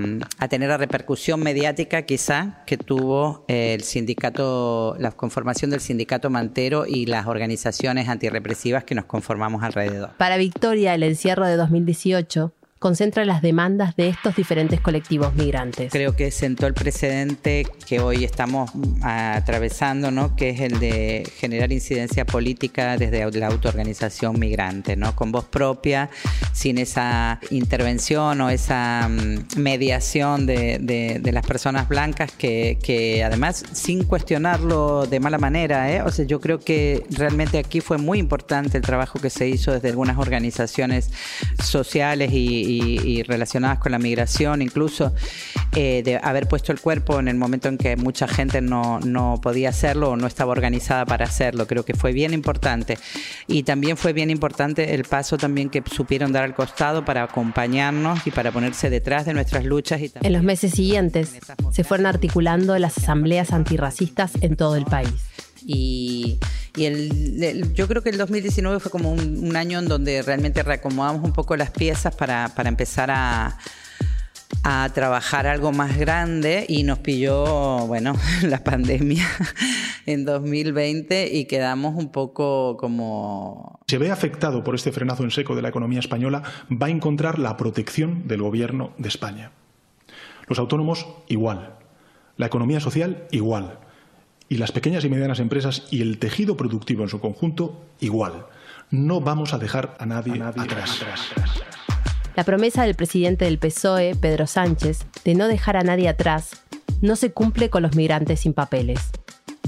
tener 0.50 0.70
la 0.70 0.78
repercusión 0.78 1.42
mediática 1.42 2.04
quizá 2.04 2.64
que 2.66 2.78
tuvo 2.78 3.46
el 3.48 3.84
sindicato, 3.84 4.96
la 5.00 5.12
conformación 5.12 5.72
del 5.72 5.80
sindicato 5.80 6.30
Mantero 6.30 6.86
y 6.88 7.06
las 7.06 7.28
organizaciones 7.28 8.08
antirrepresivas 8.10 8.84
que 8.84 8.96
nos 8.96 9.06
conformamos 9.06 9.64
alrededor. 9.64 10.12
Para 10.18 10.38
Victoria, 10.38 10.96
el 10.96 11.04
encierro 11.04 11.46
de 11.46 11.56
2018 11.56 12.54
concentra 12.80 13.26
las 13.26 13.42
demandas 13.42 13.96
de 13.98 14.08
estos 14.08 14.36
diferentes 14.36 14.80
colectivos 14.80 15.36
migrantes. 15.36 15.92
Creo 15.92 16.16
que 16.16 16.32
sentó 16.32 16.66
el 16.66 16.74
precedente 16.74 17.68
que 17.86 18.00
hoy 18.00 18.24
estamos 18.24 18.72
atravesando, 19.02 20.12
¿no? 20.12 20.36
que 20.36 20.50
es 20.50 20.62
el 20.62 20.80
de 20.80 21.30
generar 21.38 21.72
incidencia 21.74 22.26
política 22.26 22.98
desde 22.98 23.30
la 23.38 23.48
autoorganización 23.48 24.40
migrante, 24.40 24.96
¿no? 24.96 25.14
con 25.16 25.32
voz 25.32 25.46
propia, 25.46 26.10
sin 26.52 26.78
esa 26.78 27.40
intervención 27.52 28.42
o 28.42 28.50
esa 28.50 29.08
mm, 29.10 29.60
mediación 29.60 30.46
de, 30.46 30.78
de, 30.80 31.32
las 31.32 31.46
personas 31.46 31.88
blancas 31.88 32.32
que, 32.32 32.80
que, 32.82 33.24
además 33.24 33.64
sin 33.72 34.04
cuestionarlo 34.04 35.06
de 35.06 35.20
mala 35.20 35.38
manera, 35.38 35.92
¿eh? 35.92 36.02
o 36.02 36.12
sea, 36.12 36.26
yo 36.26 36.40
creo 36.40 36.60
que 36.60 37.06
realmente 37.12 37.60
aquí 37.60 37.82
fue 37.82 37.98
muy 37.98 38.18
importante 38.18 38.78
el 38.78 38.84
trabajo 38.84 39.20
que 39.20 39.30
se 39.30 39.48
hizo 39.48 39.72
desde 39.72 39.90
algunas 39.90 40.18
organizaciones 40.18 41.12
sociales 41.64 42.32
y, 42.34 43.00
y, 43.04 43.24
relacionadas 43.24 43.80
con 43.80 43.92
la 43.92 44.00
migración, 44.00 44.62
incluso 44.62 45.14
eh, 45.76 46.02
de 46.04 46.18
haber 46.18 46.48
puesto 46.48 46.72
el 46.72 46.80
cuerpo 46.80 47.20
en 47.20 47.28
el 47.28 47.38
momento 47.38 47.68
en 47.68 47.78
que 47.78 47.96
mucha 47.96 48.28
gente 48.28 48.62
no, 48.62 49.00
no 49.02 49.40
podía 49.42 49.70
hacerlo 49.70 50.12
o 50.12 50.16
no 50.16 50.26
estaba 50.26 50.52
organizada 50.52 51.06
para 51.06 51.26
hacerlo. 51.26 51.68
Creo 51.68 51.86
que 51.86 51.94
fue 51.94 52.12
bien 52.12 52.34
importante. 52.34 52.98
Y 53.48 53.64
también 53.64 53.98
fue 53.98 54.14
bien 54.14 54.30
importante 54.30 54.96
el 54.96 55.04
paso 55.04 55.38
también 55.38 55.70
que 55.70 55.84
supieron 55.86 56.32
dar 56.32 56.39
al 56.44 56.56
costado 56.56 57.06
para 57.06 57.24
acompañarnos 57.24 58.26
y 58.26 58.32
para 58.32 58.52
ponerse 58.52 58.90
detrás 58.90 59.26
de 59.26 59.34
nuestras 59.34 59.66
luchas. 59.66 60.02
Y 60.02 60.12
en 60.22 60.34
los 60.34 60.44
meses 60.44 60.72
siguientes 60.72 61.36
se 61.72 61.84
fueron 61.84 62.06
articulando 62.06 62.78
las 62.78 62.98
asambleas 62.98 63.52
antirracistas 63.52 64.32
en 64.42 64.56
todo 64.56 64.76
el 64.76 64.86
país. 64.86 65.14
Y, 65.66 66.40
y 66.76 66.86
el, 66.86 67.74
yo 67.74 67.88
creo 67.88 68.02
que 68.02 68.10
el 68.10 68.18
2019 68.18 68.80
fue 68.80 68.92
como 68.92 69.12
un, 69.12 69.56
año 69.56 69.80
en 69.80 69.88
donde 69.88 70.22
realmente 70.22 70.64
reacomodamos 70.64 71.24
un 71.24 71.34
poco 71.34 71.58
las 71.58 71.72
piezas 71.72 72.16
para, 72.16 72.50
para 72.56 72.70
empezar 72.70 73.12
a, 73.12 73.58
a 74.64 74.90
trabajar 74.94 75.48
algo 75.48 75.72
más 75.72 75.98
grande 75.98 76.66
y 76.68 76.84
nos 76.84 77.00
pilló, 77.00 77.88
bueno, 77.88 78.16
la 78.44 78.64
pandemia 78.64 79.28
en 80.06 80.26
2020 80.26 81.36
y 81.36 81.46
quedamos 81.46 81.96
un 81.96 82.12
poco 82.12 82.78
como... 82.78 83.80
Se 83.88 83.98
ve 83.98 84.12
afectado 84.12 84.64
por 84.64 84.76
este 84.76 84.92
frenazo 84.92 85.24
en 85.24 85.32
seco 85.32 85.56
de 85.56 85.62
la 85.62 85.70
economía 85.70 86.00
española, 86.00 86.44
va 86.70 86.88
a 86.88 86.90
encontrar 86.90 87.40
la 87.40 87.58
protección 87.58 88.28
del 88.28 88.42
gobierno 88.42 88.94
de 88.98 89.08
España. 89.08 89.52
Los 90.48 90.60
autónomos 90.60 91.08
igual, 91.28 91.76
la 92.38 92.48
economía 92.48 92.80
social 92.80 93.28
igual 93.32 93.80
y 94.50 94.58
las 94.58 94.72
pequeñas 94.72 95.06
y 95.06 95.10
medianas 95.10 95.40
empresas 95.40 95.88
y 95.92 96.02
el 96.02 96.18
tejido 96.18 96.58
productivo 96.58 97.04
en 97.04 97.10
su 97.10 97.20
conjunto 97.20 97.86
igual. 98.00 98.48
No 98.90 99.22
vamos 99.22 99.54
a 99.54 99.60
dejar 99.60 99.96
a 100.00 100.08
nadie, 100.08 100.42
atrás. 100.42 101.06
La 102.36 102.44
promesa 102.44 102.84
del 102.84 102.96
presidente 102.96 103.46
del 103.46 103.60
PSOE, 103.60 104.16
Pedro 104.16 104.48
Sánchez, 104.48 105.06
de 105.26 105.36
no 105.36 105.48
dejar 105.48 105.78
a 105.78 105.84
nadie 105.84 106.08
atrás, 106.08 106.52
no 107.02 107.16
se 107.16 107.32
cumple 107.32 107.70
con 107.70 107.84
los 107.84 107.96
migrantes 107.96 108.42
sin 108.42 108.54
papeles. 108.54 109.10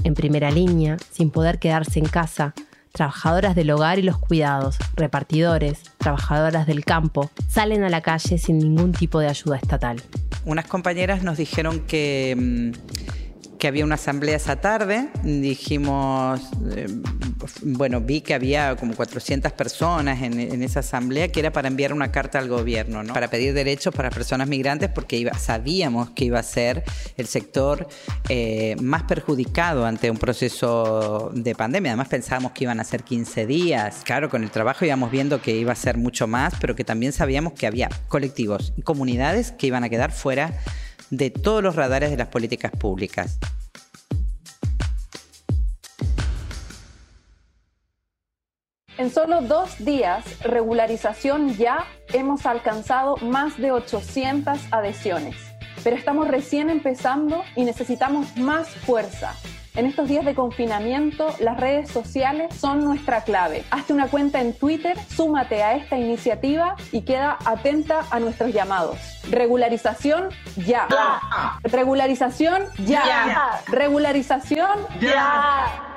En 0.04 0.14
primera 0.14 0.50
línea, 0.50 0.96
sin 1.10 1.30
poder 1.30 1.58
quedarse 1.58 1.98
en 1.98 2.06
casa, 2.06 2.54
trabajadoras 2.92 3.54
del 3.54 3.70
hogar 3.70 3.98
y 3.98 4.02
los 4.02 4.18
cuidados, 4.18 4.76
repartidores, 4.94 5.80
trabajadoras 5.98 6.66
del 6.66 6.84
campo, 6.84 7.30
salen 7.48 7.84
a 7.84 7.88
la 7.88 8.00
calle 8.00 8.38
sin 8.38 8.58
ningún 8.58 8.92
tipo 8.92 9.20
de 9.20 9.28
ayuda 9.28 9.56
estatal. 9.56 10.02
Unas 10.44 10.66
compañeras 10.66 11.22
nos 11.22 11.38
dijeron 11.38 11.80
que 11.80 12.36
mm, 12.36 13.21
que 13.62 13.68
había 13.68 13.84
una 13.84 13.94
asamblea 13.94 14.34
esa 14.34 14.56
tarde. 14.56 15.06
Dijimos, 15.22 16.40
eh, 16.72 16.88
bueno, 17.62 18.00
vi 18.00 18.20
que 18.20 18.34
había 18.34 18.74
como 18.74 18.96
400 18.96 19.52
personas 19.52 20.20
en, 20.20 20.60
esa 20.64 20.80
asamblea 20.80 21.28
que 21.28 21.38
era 21.38 21.52
para 21.52 21.68
enviar 21.68 21.92
una 21.92 22.10
carta 22.10 22.40
al 22.40 22.48
gobierno, 22.48 23.04
¿no? 23.04 23.14
para 23.14 23.28
pedir 23.28 23.54
derechos 23.54 23.94
para 23.94 24.10
personas 24.10 24.48
migrantes 24.48 24.88
porque 24.88 25.30
sabíamos 25.38 26.10
que 26.10 26.24
iba 26.24 26.40
a 26.40 26.42
ser 26.42 26.82
el 27.16 27.28
sector 27.28 27.86
eh, 28.28 28.74
más 28.82 29.04
perjudicado 29.04 29.86
ante 29.86 30.10
un 30.10 30.18
proceso 30.18 31.30
de 31.32 31.54
pandemia. 31.54 31.92
Además 31.92 32.08
pensábamos 32.08 32.50
que 32.50 32.64
iban 32.64 32.80
a 32.80 32.84
ser 32.84 33.04
15 33.04 33.46
días. 33.46 34.02
Claro, 34.04 34.28
con 34.28 34.42
el 34.42 34.50
trabajo 34.50 34.84
íbamos 34.84 35.12
viendo 35.12 35.40
que 35.40 35.54
iba 35.54 35.70
a 35.70 35.76
ser 35.76 35.98
mucho 35.98 36.26
más, 36.26 36.54
pero 36.60 36.74
que 36.74 36.82
también 36.82 37.12
sabíamos 37.12 37.52
que 37.52 37.68
había 37.68 37.88
colectivos 38.08 38.72
y 38.76 38.82
comunidades 38.82 39.52
que 39.52 39.68
iban 39.68 39.84
a 39.84 39.88
quedar 39.88 40.10
fuera 40.10 40.52
de 41.12 41.28
todos 41.30 41.62
los 41.62 41.76
radares 41.76 42.10
de 42.10 42.16
las 42.16 42.28
políticas 42.28 42.72
públicas. 42.72 43.38
En 48.96 49.10
solo 49.10 49.42
dos 49.42 49.84
días, 49.84 50.24
regularización 50.42 51.54
ya 51.56 51.84
hemos 52.12 52.46
alcanzado 52.46 53.16
más 53.18 53.58
de 53.58 53.72
800 53.72 54.58
adhesiones, 54.70 55.36
pero 55.84 55.96
estamos 55.96 56.28
recién 56.28 56.70
empezando 56.70 57.42
y 57.56 57.64
necesitamos 57.64 58.36
más 58.38 58.68
fuerza. 58.68 59.34
En 59.74 59.86
estos 59.86 60.06
días 60.06 60.26
de 60.26 60.34
confinamiento, 60.34 61.34
las 61.40 61.58
redes 61.58 61.90
sociales 61.90 62.54
son 62.54 62.84
nuestra 62.84 63.24
clave. 63.24 63.64
Hazte 63.70 63.94
una 63.94 64.08
cuenta 64.08 64.42
en 64.42 64.52
Twitter, 64.52 64.98
súmate 65.08 65.62
a 65.62 65.76
esta 65.76 65.96
iniciativa 65.96 66.76
y 66.92 67.02
queda 67.02 67.38
atenta 67.46 68.04
a 68.10 68.20
nuestros 68.20 68.52
llamados. 68.52 68.98
Regularización 69.30 70.28
ya. 70.66 70.86
Regularización 71.62 72.64
ya. 72.84 73.62
Regularización 73.66 74.78
ya. 75.00 75.88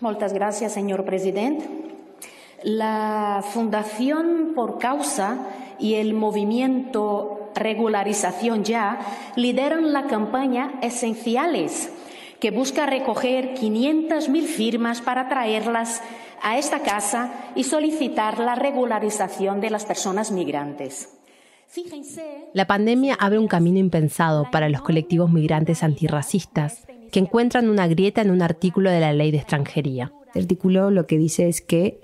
Muchas 0.00 0.32
gracias, 0.32 0.72
señor 0.72 1.04
presidente. 1.04 1.68
La 2.62 3.44
Fundación 3.52 4.52
por 4.54 4.78
Causa 4.78 5.36
y 5.78 5.96
el 5.96 6.14
movimiento 6.14 7.43
Regularización 7.54 8.64
Ya 8.64 8.98
lideran 9.36 9.92
la 9.92 10.06
campaña 10.06 10.74
Esenciales, 10.82 11.90
que 12.40 12.50
busca 12.50 12.86
recoger 12.86 13.54
500.000 13.54 14.42
firmas 14.44 15.00
para 15.00 15.28
traerlas 15.28 16.02
a 16.42 16.58
esta 16.58 16.80
casa 16.80 17.32
y 17.54 17.64
solicitar 17.64 18.38
la 18.38 18.54
regularización 18.54 19.60
de 19.60 19.70
las 19.70 19.86
personas 19.86 20.30
migrantes. 20.30 21.08
La 22.52 22.66
pandemia 22.66 23.14
abre 23.18 23.38
un 23.38 23.48
camino 23.48 23.78
impensado 23.78 24.48
para 24.50 24.68
los 24.68 24.82
colectivos 24.82 25.32
migrantes 25.32 25.82
antirracistas 25.82 26.86
que 27.10 27.18
encuentran 27.18 27.68
una 27.68 27.86
grieta 27.88 28.22
en 28.22 28.30
un 28.30 28.42
artículo 28.42 28.90
de 28.90 29.00
la 29.00 29.12
ley 29.12 29.30
de 29.30 29.38
extranjería. 29.38 30.12
El 30.34 30.42
artículo 30.42 30.90
lo 30.90 31.06
que 31.06 31.18
dice 31.18 31.48
es 31.48 31.60
que 31.60 31.98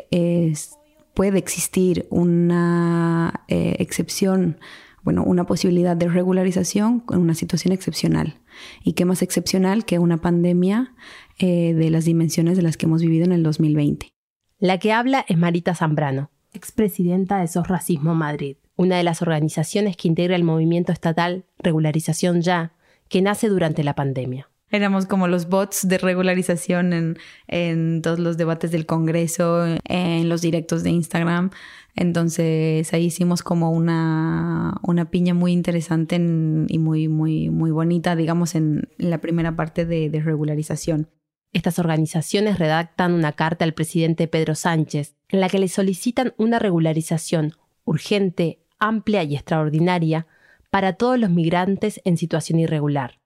puede 1.14 1.38
existir 1.38 2.06
una 2.10 3.44
eh, 3.48 3.76
excepción 3.78 4.58
bueno, 5.02 5.24
una 5.24 5.44
posibilidad 5.44 5.96
de 5.96 6.08
regularización 6.08 7.00
con 7.00 7.20
una 7.20 7.34
situación 7.34 7.72
excepcional. 7.72 8.38
¿Y 8.84 8.92
qué 8.92 9.04
más 9.04 9.22
excepcional 9.22 9.84
que 9.84 9.98
una 9.98 10.18
pandemia 10.18 10.94
eh, 11.38 11.74
de 11.74 11.90
las 11.90 12.04
dimensiones 12.04 12.56
de 12.56 12.62
las 12.62 12.76
que 12.76 12.86
hemos 12.86 13.02
vivido 13.02 13.24
en 13.24 13.32
el 13.32 13.42
2020? 13.42 14.12
La 14.58 14.78
que 14.78 14.92
habla 14.92 15.24
es 15.26 15.38
Marita 15.38 15.74
Zambrano, 15.74 16.30
expresidenta 16.52 17.38
de 17.38 17.48
SOS 17.48 17.68
Racismo 17.68 18.14
Madrid, 18.14 18.56
una 18.76 18.96
de 18.96 19.04
las 19.04 19.22
organizaciones 19.22 19.96
que 19.96 20.08
integra 20.08 20.36
el 20.36 20.44
movimiento 20.44 20.92
estatal 20.92 21.44
Regularización 21.58 22.42
Ya, 22.42 22.72
que 23.08 23.22
nace 23.22 23.48
durante 23.48 23.84
la 23.84 23.94
pandemia. 23.94 24.49
Éramos 24.72 25.06
como 25.06 25.26
los 25.26 25.48
bots 25.48 25.88
de 25.88 25.98
regularización 25.98 26.92
en, 26.92 27.18
en, 27.48 28.02
todos 28.02 28.20
los 28.20 28.36
debates 28.36 28.70
del 28.70 28.86
Congreso, 28.86 29.66
en 29.84 30.28
los 30.28 30.42
directos 30.42 30.84
de 30.84 30.90
Instagram. 30.90 31.50
Entonces 31.96 32.92
ahí 32.94 33.06
hicimos 33.06 33.42
como 33.42 33.72
una, 33.72 34.76
una 34.82 35.10
piña 35.10 35.34
muy 35.34 35.52
interesante 35.52 36.16
y 36.16 36.78
muy, 36.78 37.08
muy, 37.08 37.50
muy 37.50 37.72
bonita, 37.72 38.14
digamos, 38.14 38.54
en, 38.54 38.88
la 38.96 39.18
primera 39.18 39.56
parte 39.56 39.86
de, 39.86 40.08
de 40.08 40.20
regularización. 40.20 41.08
Estas 41.52 41.80
organizaciones 41.80 42.60
redactan 42.60 43.12
una 43.12 43.32
carta 43.32 43.64
al 43.64 43.74
presidente 43.74 44.28
Pedro 44.28 44.54
Sánchez 44.54 45.16
en 45.28 45.40
la 45.40 45.48
que 45.48 45.58
le 45.58 45.66
solicitan 45.66 46.32
una 46.36 46.60
regularización 46.60 47.54
urgente, 47.84 48.60
amplia 48.78 49.24
y 49.24 49.34
extraordinaria 49.34 50.28
para 50.70 50.92
todos 50.92 51.18
los 51.18 51.30
migrantes 51.30 52.00
en 52.04 52.16
situación 52.16 52.60
irregular 52.60 53.19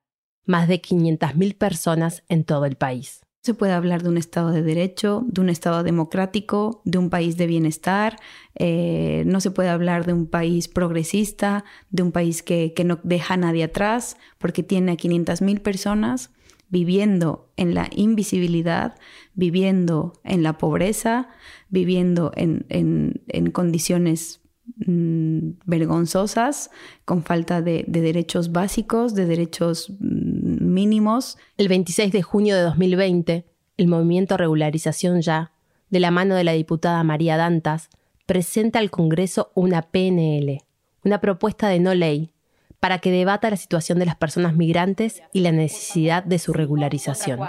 más 0.47 0.69
de 0.69 0.81
500.000 0.81 1.57
personas 1.57 2.23
en 2.29 2.45
todo 2.45 2.65
el 2.65 2.77
país. 2.77 3.25
Se 3.43 3.53
puede 3.53 3.73
hablar 3.73 4.03
de 4.03 4.09
un 4.09 4.17
Estado 4.17 4.53
de 4.53 4.63
Derecho, 4.63 5.23
de 5.27 5.43
un 5.43 5.51
Estado 5.51 5.83
democrático, 5.83 6.81
de 6.87 6.97
un 6.97 7.11
país 7.11 7.37
de 7.37 7.47
bienestar. 7.47 8.17
Eh, 8.55 9.23
no 9.27 9.41
se 9.43 9.51
puede 9.51 9.69
hablar 9.69 10.07
de 10.07 10.15
un 10.15 10.27
país 10.27 10.67
progresista, 10.67 11.63
de 11.91 12.03
un 12.05 12.11
país 12.11 12.43
que, 12.43 12.73
no 12.87 13.01
deja 13.03 13.35
a 13.35 13.37
nadie 13.37 13.65
atrás, 13.65 14.17
porque 14.39 14.63
tiene 14.63 14.93
a 14.93 14.97
500.000 14.97 15.61
personas 15.61 16.31
viviendo 16.71 17.53
en 17.57 17.75
la 17.75 17.91
invisibilidad, 17.95 18.97
viviendo 19.35 20.15
en 20.25 20.43
la 20.43 20.57
pobreza, 20.57 21.29
viviendo 21.69 22.33
en, 22.37 22.65
en 22.71 23.51
condiciones 23.51 24.41
Mm, 24.87 25.59
vergonzosas, 25.67 26.71
con 27.05 27.23
falta 27.23 27.61
de, 27.61 27.85
derechos 27.87 28.51
básicos, 28.51 29.15
de 29.15 29.27
derechos 29.27 29.93
mm, 30.01 30.24
mínimos. 30.75 31.39
El 31.57 31.69
26 31.69 32.13
de 32.13 32.23
junio 32.23 32.57
de 32.57 32.63
2020, 32.63 33.47
el 33.79 33.89
movimiento 33.89 34.37
Regularización 34.37 35.23
Ya, 35.23 35.53
de 35.89 36.01
la 36.01 36.11
mano 36.11 36.35
de 36.35 36.45
la 36.45 36.53
diputada 36.53 37.03
María 37.05 37.37
Dantas, 37.37 37.89
presenta 38.27 38.81
al 38.81 38.91
Congreso 38.91 39.53
una 39.55 39.83
PNL, 39.83 40.63
una 41.05 41.21
propuesta 41.21 41.69
de 41.69 41.81
no 41.81 41.95
ley, 41.95 42.33
para 42.81 42.99
que 42.99 43.11
debata 43.11 43.49
la 43.49 43.57
situación 43.57 43.99
de 43.99 44.05
las 44.05 44.17
personas 44.17 44.55
migrantes 44.55 45.23
y 45.33 45.41
la 45.41 45.53
necesidad 45.53 46.23
de 46.23 46.39
su 46.39 46.53
regularización. 46.53 47.41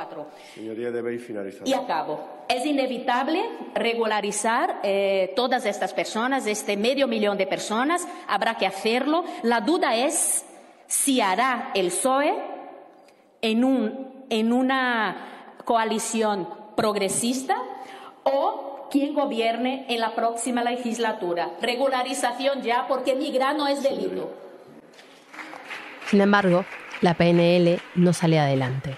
Señoría, 0.53 0.91
debe 0.91 1.17
finalizar. 1.19 1.67
Y 1.67 1.73
acabo. 1.73 2.45
Es 2.47 2.65
inevitable 2.65 3.41
regularizar 3.73 4.79
eh, 4.83 5.33
todas 5.35 5.65
estas 5.65 5.93
personas, 5.93 6.47
este 6.47 6.77
medio 6.77 7.07
millón 7.09 7.37
de 7.37 7.47
personas. 7.47 8.07
Habrá 8.29 8.55
que 8.55 8.65
hacerlo. 8.65 9.25
La 9.43 9.59
duda 9.59 9.97
es 9.97 10.45
si 10.87 11.19
hará 11.19 11.71
el 11.73 11.87
PSOE 11.87 12.54
en, 13.45 13.63
un, 13.63 14.25
en 14.31 14.51
una 14.51 15.17
coalición 15.65 16.49
progresista 16.75 17.55
o 18.23 18.87
quien 18.89 19.13
gobierne 19.13 19.85
en 19.87 19.99
la 19.99 20.15
próxima 20.15 20.63
legislatura. 20.63 21.51
Regularización 21.61 22.63
ya, 22.63 22.87
porque 22.87 23.15
migrar 23.15 23.55
no 23.55 23.67
es 23.67 23.83
delito. 23.83 24.33
Sin 26.07 26.21
embargo, 26.21 26.65
la 27.01 27.13
PNL 27.13 27.79
no 27.93 28.13
sale 28.13 28.39
adelante. 28.39 28.95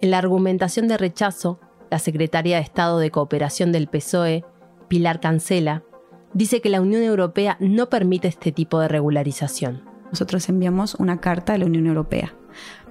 En 0.00 0.10
la 0.10 0.18
argumentación 0.18 0.88
de 0.88 0.98
rechazo, 0.98 1.60
la 1.90 2.00
secretaria 2.00 2.56
de 2.56 2.62
Estado 2.62 2.98
de 2.98 3.12
Cooperación 3.12 3.70
del 3.70 3.86
PSOE, 3.86 4.44
Pilar 4.88 5.20
Cancela, 5.20 5.84
dice 6.32 6.60
que 6.60 6.70
la 6.70 6.80
Unión 6.80 7.02
Europea 7.02 7.56
no 7.60 7.88
permite 7.88 8.26
este 8.26 8.50
tipo 8.50 8.80
de 8.80 8.88
regularización. 8.88 9.93
Nosotros 10.14 10.48
enviamos 10.48 10.94
una 10.94 11.20
carta 11.20 11.54
a 11.54 11.58
la 11.58 11.66
Unión 11.66 11.88
Europea 11.88 12.32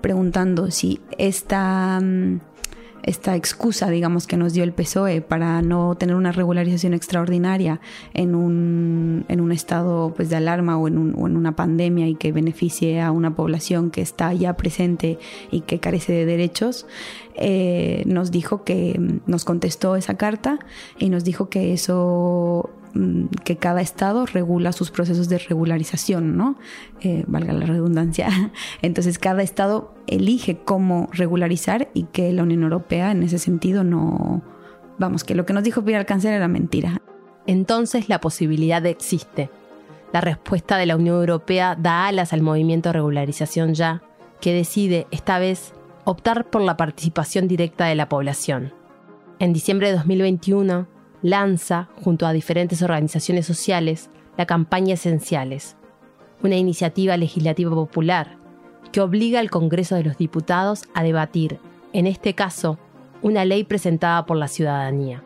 preguntando 0.01 0.71
si 0.71 0.99
esta 1.17 1.97
mm, 2.01 2.41
esta 3.01 3.37
excusa, 3.37 3.89
digamos, 3.89 4.27
que 4.27 4.35
nos 4.35 4.51
dio 4.51 4.65
el 4.65 4.73
PSOE 4.73 5.21
para 5.21 5.61
no 5.61 5.95
tener 5.95 6.15
una 6.17 6.33
regularización 6.33 6.93
extraordinaria 6.93 7.79
en 8.13 8.35
un, 8.35 9.23
en 9.29 9.39
un 9.39 9.53
estado 9.53 10.13
pues, 10.13 10.29
de 10.29 10.35
alarma 10.35 10.77
o 10.77 10.89
en, 10.89 10.97
una 10.97 11.55
pandemia 11.55 12.09
y 12.09 12.15
que 12.15 12.33
beneficie 12.33 12.99
a 12.99 13.11
una 13.11 13.33
población 13.37 13.89
que 13.89 14.01
está 14.01 14.33
ya 14.33 14.57
presente 14.57 15.17
y 15.49 15.61
que 15.61 15.79
carece 15.79 16.11
de 16.11 16.25
derechos, 16.25 16.87
eh, 17.35 18.03
nos 18.05 18.31
dijo 18.31 18.65
que 18.65 18.99
nos 19.27 19.45
contestó 19.45 19.95
esa 19.95 20.17
carta 20.17 20.59
y 20.99 21.07
nos 21.07 21.23
dijo 21.23 21.47
que 21.47 21.71
eso 21.71 22.69
Mm, 22.82 22.82
que 23.43 23.57
cada 23.57 23.81
estado 23.81 24.25
regula 24.25 24.71
sus 24.71 24.91
procesos 24.91 25.27
de 25.27 25.39
regularización, 25.39 26.37
¿no? 26.37 26.57
Eh, 27.01 27.23
valga 27.27 27.53
la 27.53 27.65
redundancia. 27.65 28.29
Entonces 28.81 29.17
cada 29.17 29.41
estado 29.41 29.93
elige 30.07 30.57
cómo 30.63 31.09
regularizar 31.11 31.89
y 31.93 32.03
que 32.03 32.31
la 32.33 32.43
Unión 32.43 32.63
Europea 32.63 33.11
en 33.11 33.23
ese 33.23 33.39
sentido 33.39 33.83
no... 33.83 34.43
Vamos, 34.99 35.23
que 35.23 35.33
lo 35.33 35.45
que 35.45 35.53
nos 35.53 35.63
dijo 35.63 35.83
Pilar 35.83 36.05
Cáncer 36.05 36.33
era 36.33 36.47
mentira. 36.47 37.01
Entonces 37.47 38.09
la 38.09 38.21
posibilidad 38.21 38.85
existe. 38.85 39.49
La 40.13 40.21
respuesta 40.21 40.77
de 40.77 40.85
la 40.85 40.95
Unión 40.95 41.15
Europea 41.15 41.75
da 41.75 42.05
alas 42.05 42.31
al 42.31 42.43
movimiento 42.43 42.89
de 42.89 42.93
regularización 42.93 43.73
ya, 43.73 44.03
que 44.39 44.53
decide, 44.53 45.07
esta 45.09 45.39
vez, 45.39 45.73
optar 46.03 46.49
por 46.49 46.61
la 46.61 46.77
participación 46.77 47.47
directa 47.47 47.85
de 47.85 47.95
la 47.95 48.07
población. 48.07 48.71
En 49.39 49.51
diciembre 49.51 49.87
de 49.87 49.95
2021, 49.95 50.87
lanza, 51.23 51.89
junto 52.03 52.27
a 52.27 52.33
diferentes 52.33 52.83
organizaciones 52.83 53.47
sociales, 53.47 54.11
la 54.37 54.45
campaña 54.45 54.93
Esenciales, 54.93 55.75
una 56.43 56.57
iniciativa 56.57 57.17
legislativa 57.17 57.71
popular 57.71 58.37
que 58.91 59.01
obliga 59.01 59.39
al 59.39 59.49
Congreso 59.49 59.95
de 59.95 60.03
los 60.03 60.17
Diputados 60.17 60.83
a 60.93 61.01
debatir, 61.01 61.59
en 61.93 62.05
este 62.05 62.35
caso, 62.35 62.77
una 63.23 63.45
ley 63.45 63.63
presentada 63.63 64.25
por 64.25 64.37
la 64.37 64.47
ciudadanía. 64.47 65.23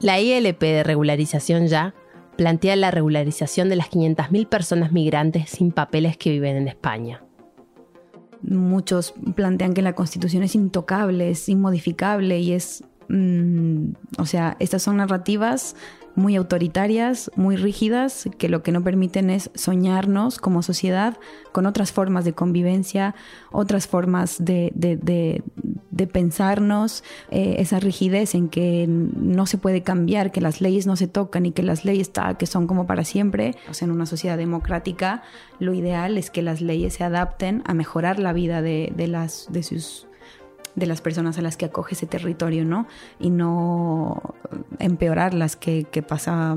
La 0.00 0.18
ILP 0.18 0.60
de 0.60 0.82
regularización 0.82 1.66
ya 1.68 1.94
plantea 2.36 2.74
la 2.74 2.90
regularización 2.90 3.68
de 3.68 3.76
las 3.76 3.90
500.000 3.90 4.48
personas 4.48 4.92
migrantes 4.92 5.50
sin 5.50 5.72
papeles 5.72 6.16
que 6.16 6.30
viven 6.30 6.56
en 6.56 6.68
España. 6.68 7.22
Muchos 8.40 9.12
plantean 9.36 9.74
que 9.74 9.82
la 9.82 9.94
constitución 9.94 10.42
es 10.42 10.54
intocable, 10.54 11.30
es 11.30 11.50
inmodificable 11.50 12.38
y 12.40 12.52
es 12.52 12.82
Mm, 13.10 13.94
o 14.18 14.26
sea, 14.26 14.56
estas 14.60 14.82
son 14.82 14.98
narrativas 14.98 15.74
muy 16.14 16.36
autoritarias, 16.36 17.30
muy 17.34 17.56
rígidas, 17.56 18.28
que 18.38 18.48
lo 18.48 18.62
que 18.62 18.72
no 18.72 18.82
permiten 18.84 19.30
es 19.30 19.50
soñarnos 19.54 20.38
como 20.38 20.62
sociedad 20.62 21.18
con 21.52 21.66
otras 21.66 21.92
formas 21.92 22.24
de 22.24 22.32
convivencia, 22.32 23.14
otras 23.50 23.88
formas 23.88 24.36
de, 24.44 25.42
pensarnos, 26.12 27.04
eh, 27.30 27.56
esa 27.58 27.80
rigidez 27.80 28.34
en 28.34 28.48
que 28.48 28.86
no 28.88 29.46
se 29.46 29.58
puede 29.58 29.82
cambiar, 29.82 30.30
que 30.32 30.40
las 30.40 30.60
leyes 30.60 30.86
no 30.86 30.96
se 30.96 31.08
tocan 31.08 31.46
y 31.46 31.52
que 31.52 31.62
las 31.62 31.84
leyes 31.84 32.10
que 32.38 32.46
son 32.46 32.66
como 32.66 32.86
para 32.86 33.04
siempre. 33.04 33.56
En 33.80 33.90
una 33.90 34.06
sociedad 34.06 34.36
democrática 34.36 35.22
lo 35.58 35.74
ideal 35.74 36.18
es 36.18 36.30
que 36.30 36.42
las 36.42 36.60
leyes 36.60 36.94
se 36.94 37.04
adapten 37.04 37.62
a 37.66 37.74
mejorar 37.74 38.18
la 38.18 38.32
vida 38.32 38.62
de, 38.62 38.92
las, 39.08 39.46
de 39.50 39.62
sus 39.62 40.06
de 40.74 40.86
las 40.86 41.00
personas 41.00 41.38
a 41.38 41.42
las 41.42 41.56
que 41.56 41.66
acoge 41.66 41.94
ese 41.94 42.06
territorio, 42.06 42.64
¿no? 42.64 42.86
Y 43.18 43.30
no 43.30 44.34
empeorar 44.78 45.34
las 45.34 45.56
que, 45.56 45.84
que 45.84 46.02
pasa 46.02 46.56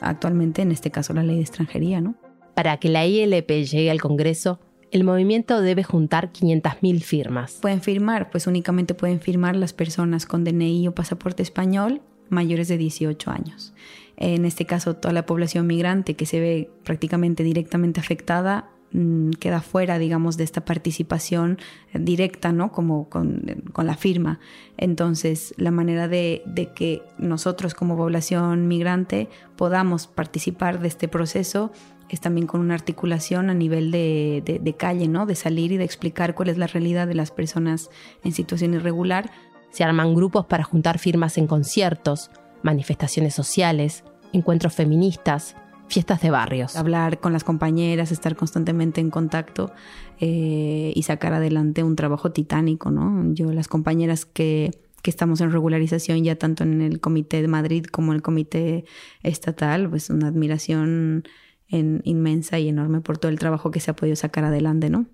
actualmente, 0.00 0.62
en 0.62 0.72
este 0.72 0.90
caso 0.90 1.12
la 1.12 1.22
ley 1.22 1.36
de 1.36 1.42
extranjería, 1.42 2.00
¿no? 2.00 2.14
Para 2.54 2.78
que 2.78 2.88
la 2.88 3.06
ILP 3.06 3.50
llegue 3.50 3.90
al 3.90 4.00
Congreso, 4.00 4.60
el 4.90 5.04
movimiento 5.04 5.60
debe 5.60 5.82
juntar 5.82 6.32
500.000 6.32 7.02
firmas. 7.02 7.58
Pueden 7.60 7.82
firmar, 7.82 8.30
pues 8.30 8.46
únicamente 8.46 8.94
pueden 8.94 9.20
firmar 9.20 9.56
las 9.56 9.72
personas 9.72 10.26
con 10.26 10.44
DNI 10.44 10.88
o 10.88 10.94
pasaporte 10.94 11.42
español 11.42 12.00
mayores 12.28 12.68
de 12.68 12.78
18 12.78 13.30
años. 13.30 13.72
En 14.16 14.44
este 14.44 14.64
caso, 14.64 14.94
toda 14.94 15.12
la 15.12 15.26
población 15.26 15.66
migrante 15.66 16.14
que 16.14 16.26
se 16.26 16.40
ve 16.40 16.70
prácticamente 16.84 17.42
directamente 17.42 18.00
afectada 18.00 18.70
Mm, 18.92 19.32
queda 19.32 19.60
fuera, 19.60 19.98
digamos, 19.98 20.36
de 20.36 20.44
esta 20.44 20.64
participación 20.64 21.58
directa, 21.92 22.52
¿no? 22.52 22.70
Como 22.70 23.08
con, 23.08 23.42
la 23.76 23.96
firma. 23.96 24.38
Entonces, 24.76 25.54
la 25.56 25.70
manera 25.70 26.08
de, 26.08 26.42
que 26.74 27.02
nosotros 27.18 27.74
como 27.74 27.96
población 27.96 28.68
migrante 28.68 29.28
podamos 29.56 30.06
participar 30.06 30.80
de 30.80 30.88
este 30.88 31.08
proceso 31.08 31.72
es 32.08 32.20
también 32.20 32.46
con 32.46 32.60
una 32.60 32.74
articulación 32.74 33.50
a 33.50 33.54
nivel 33.54 33.90
de, 33.90 34.60
de, 34.62 34.76
calle, 34.76 35.08
¿no? 35.08 35.26
De 35.26 35.34
salir 35.34 35.72
y 35.72 35.76
de 35.76 35.84
explicar 35.84 36.36
cuál 36.36 36.48
es 36.48 36.56
la 36.56 36.68
realidad 36.68 37.08
de 37.08 37.14
las 37.14 37.32
personas 37.32 37.90
en 38.22 38.32
situación 38.32 38.74
irregular. 38.74 39.30
Se 39.70 39.82
arman 39.82 40.14
grupos 40.14 40.46
para 40.46 40.62
juntar 40.62 41.00
firmas 41.00 41.36
en 41.38 41.48
conciertos, 41.48 42.30
manifestaciones 42.62 43.34
sociales, 43.34 44.04
encuentros 44.32 44.74
feministas, 44.74 45.56
fiestas 45.88 46.20
de 46.20 46.30
barrios. 46.30 46.76
Hablar 46.76 47.20
con 47.20 47.32
las 47.32 47.44
compañeras, 47.44 48.12
estar 48.12 48.36
constantemente 48.36 49.00
en 49.00 49.10
contacto 49.10 49.72
eh, 50.20 50.92
y 50.94 51.02
sacar 51.02 51.32
adelante 51.32 51.82
un 51.82 51.96
trabajo 51.96 52.32
titánico, 52.32 52.90
¿no? 52.90 53.32
Yo, 53.34 53.52
las 53.52 53.68
compañeras 53.68 54.26
que, 54.26 54.70
que 55.02 55.10
estamos 55.10 55.40
en 55.40 55.52
regularización 55.52 56.24
ya 56.24 56.36
tanto 56.36 56.64
en 56.64 56.80
el 56.82 57.00
Comité 57.00 57.42
de 57.42 57.48
Madrid 57.48 57.84
como 57.84 58.12
en 58.12 58.16
el 58.16 58.22
Comité 58.22 58.84
Estatal, 59.22 59.88
pues 59.88 60.10
una 60.10 60.28
admiración 60.28 61.24
inmensa 61.68 62.58
y 62.58 62.68
enorme 62.68 63.00
por 63.00 63.18
todo 63.18 63.30
el 63.30 63.38
trabajo 63.38 63.70
que 63.70 63.80
se 63.80 63.90
ha 63.90 63.96
podido 63.96 64.14
sacar 64.16 64.44
adelante, 64.44 64.88
¿no? 64.88 65.06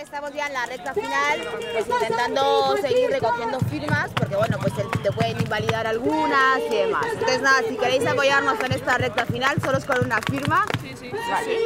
Estamos 0.00 0.32
ya 0.32 0.46
en 0.46 0.54
la 0.54 0.66
recta 0.66 0.94
final, 0.94 1.40
pues 1.72 1.86
intentando 1.86 2.76
seguir 2.80 3.10
recogiendo 3.10 3.58
firmas, 3.60 4.10
porque 4.14 4.36
bueno, 4.36 4.56
pues 4.60 4.72
te 5.02 5.12
pueden 5.12 5.40
invalidar 5.40 5.86
algunas 5.86 6.60
y 6.70 6.74
demás. 6.74 7.06
Entonces 7.12 7.42
nada, 7.42 7.62
si 7.68 7.76
queréis 7.76 8.06
apoyarnos 8.06 8.58
en 8.60 8.72
esta 8.72 8.96
recta 8.98 9.26
final, 9.26 9.60
solo 9.60 9.78
es 9.78 9.84
con 9.84 10.04
una 10.04 10.20
firma. 10.30 10.64
Sí, 10.80 10.92
sí. 10.98 11.10
Vale. 11.10 11.58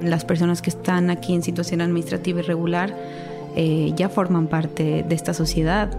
Las 0.00 0.24
personas 0.24 0.62
que 0.62 0.70
están 0.70 1.10
aquí 1.10 1.34
en 1.34 1.42
situación 1.42 1.80
administrativa 1.80 2.40
irregular 2.40 2.94
eh, 3.58 3.92
ya 3.96 4.08
forman 4.08 4.48
parte 4.48 5.02
de 5.02 5.14
esta 5.14 5.32
sociedad 5.32 5.90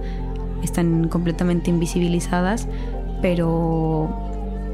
están 0.64 1.08
completamente 1.08 1.70
invisibilizadas, 1.70 2.68
pero, 3.22 4.10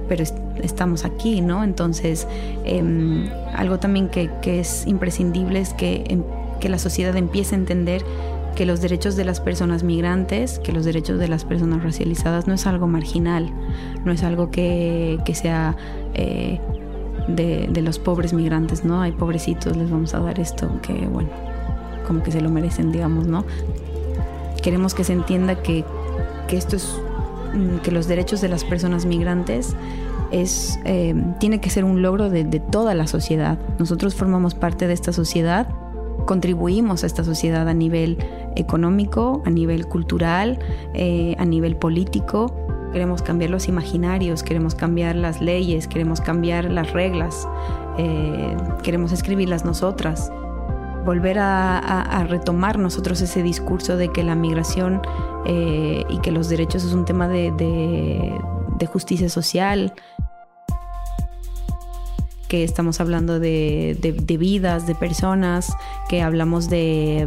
pero 0.08 0.24
estamos 0.62 1.06
aquí, 1.06 1.42
¿no? 1.42 1.64
Entonces, 1.64 2.28
em, 2.66 3.30
algo 3.56 3.80
también 3.80 4.10
que, 4.10 4.30
es 4.60 4.86
imprescindible 4.88 5.60
es 5.60 5.74
que, 5.74 6.04
em, 6.08 6.24
que 6.60 6.70
la 6.70 6.80
sociedad 6.80 7.16
empiece 7.16 7.56
a 7.56 7.58
entender 7.58 8.04
que 8.56 8.66
los 8.66 8.82
derechos 8.82 9.16
de 9.16 9.26
las 9.26 9.40
personas 9.40 9.84
migrantes, 9.84 10.60
que 10.60 10.72
los 10.72 10.86
derechos 10.86 11.18
de 11.18 11.28
las 11.28 11.44
personas 11.44 11.84
racializadas 11.84 12.48
no 12.48 12.54
es 12.54 12.68
algo 12.68 12.88
marginal, 12.88 13.50
no 14.06 14.12
es 14.12 14.24
algo 14.24 14.52
que, 14.52 15.20
sea 15.34 15.76
eh, 16.14 16.60
de, 17.28 17.68
de, 17.72 17.82
los 17.82 17.98
pobres 17.98 18.34
migrantes, 18.34 18.86
¿no? 18.86 19.02
Hay 19.02 19.12
pobrecitos, 19.12 19.76
les 19.76 19.90
vamos 19.90 20.14
a 20.14 20.20
dar 20.20 20.40
esto, 20.40 20.70
que 20.82 20.94
bueno, 21.08 21.30
como 22.06 22.22
que 22.22 22.32
se 22.32 22.42
lo 22.42 22.50
merecen, 22.50 22.92
digamos, 22.92 23.26
¿no? 23.26 23.44
Queremos 24.64 24.96
que 24.96 25.04
se 25.04 25.14
entienda 25.14 25.62
que, 25.62 25.86
esto 26.50 26.76
es 26.76 27.00
mm, 27.54 27.78
que 27.80 27.92
los 27.92 28.08
derechos 28.08 28.42
de 28.42 28.48
las 28.48 28.64
personas 28.64 29.06
migrantes 29.06 29.76
es, 30.32 30.80
eh, 30.86 31.14
tiene 31.40 31.60
que 31.62 31.70
ser 31.70 31.84
un 31.84 32.02
logro 32.02 32.30
de, 32.30 32.44
toda 32.60 32.96
la 32.96 33.06
sociedad. 33.06 33.60
Nosotros 33.78 34.16
formamos 34.16 34.56
parte 34.56 34.88
de 34.88 34.94
esta 34.94 35.14
sociedad, 35.14 35.68
contribuimos 36.26 37.04
a 37.04 37.08
esta 37.08 37.24
sociedad 37.24 37.68
a 37.68 37.74
nivel 37.74 38.18
económico, 38.56 39.44
a 39.46 39.50
nivel 39.50 39.86
cultural, 39.86 40.58
eh, 40.94 41.36
a 41.38 41.46
nivel 41.46 41.76
político. 41.76 42.56
Queremos 42.94 43.22
cambiar 43.22 43.50
los 43.50 43.68
imaginarios, 43.68 44.44
queremos 44.44 44.76
cambiar 44.76 45.16
las 45.16 45.42
leyes, 45.42 45.88
queremos 45.88 46.22
cambiar 46.22 46.66
las 46.66 46.94
reglas, 46.94 47.48
eh, 47.98 48.56
queremos 48.84 49.12
escribirlas 49.12 49.66
nosotras 49.66 50.32
volver 51.04 51.40
a, 51.40 52.26
retomar 52.28 52.80
nosotros 52.80 53.22
ese 53.22 53.44
discurso 53.44 53.98
de 53.98 54.12
que 54.12 54.24
la 54.24 54.36
migración 54.36 55.02
eh, 55.46 56.04
y 56.10 56.20
que 56.20 56.32
los 56.32 56.50
derechos 56.50 56.84
es 56.84 56.94
un 56.94 57.06
tema 57.06 57.28
de, 57.28 58.40
justicia 58.92 59.30
social, 59.30 59.94
que 62.50 62.66
estamos 62.66 63.00
hablando 63.00 63.40
de, 63.40 64.38
vidas, 64.40 64.86
de 64.88 64.96
personas, 64.96 65.74
que 66.10 66.22
hablamos 66.22 66.70
de, 66.70 67.26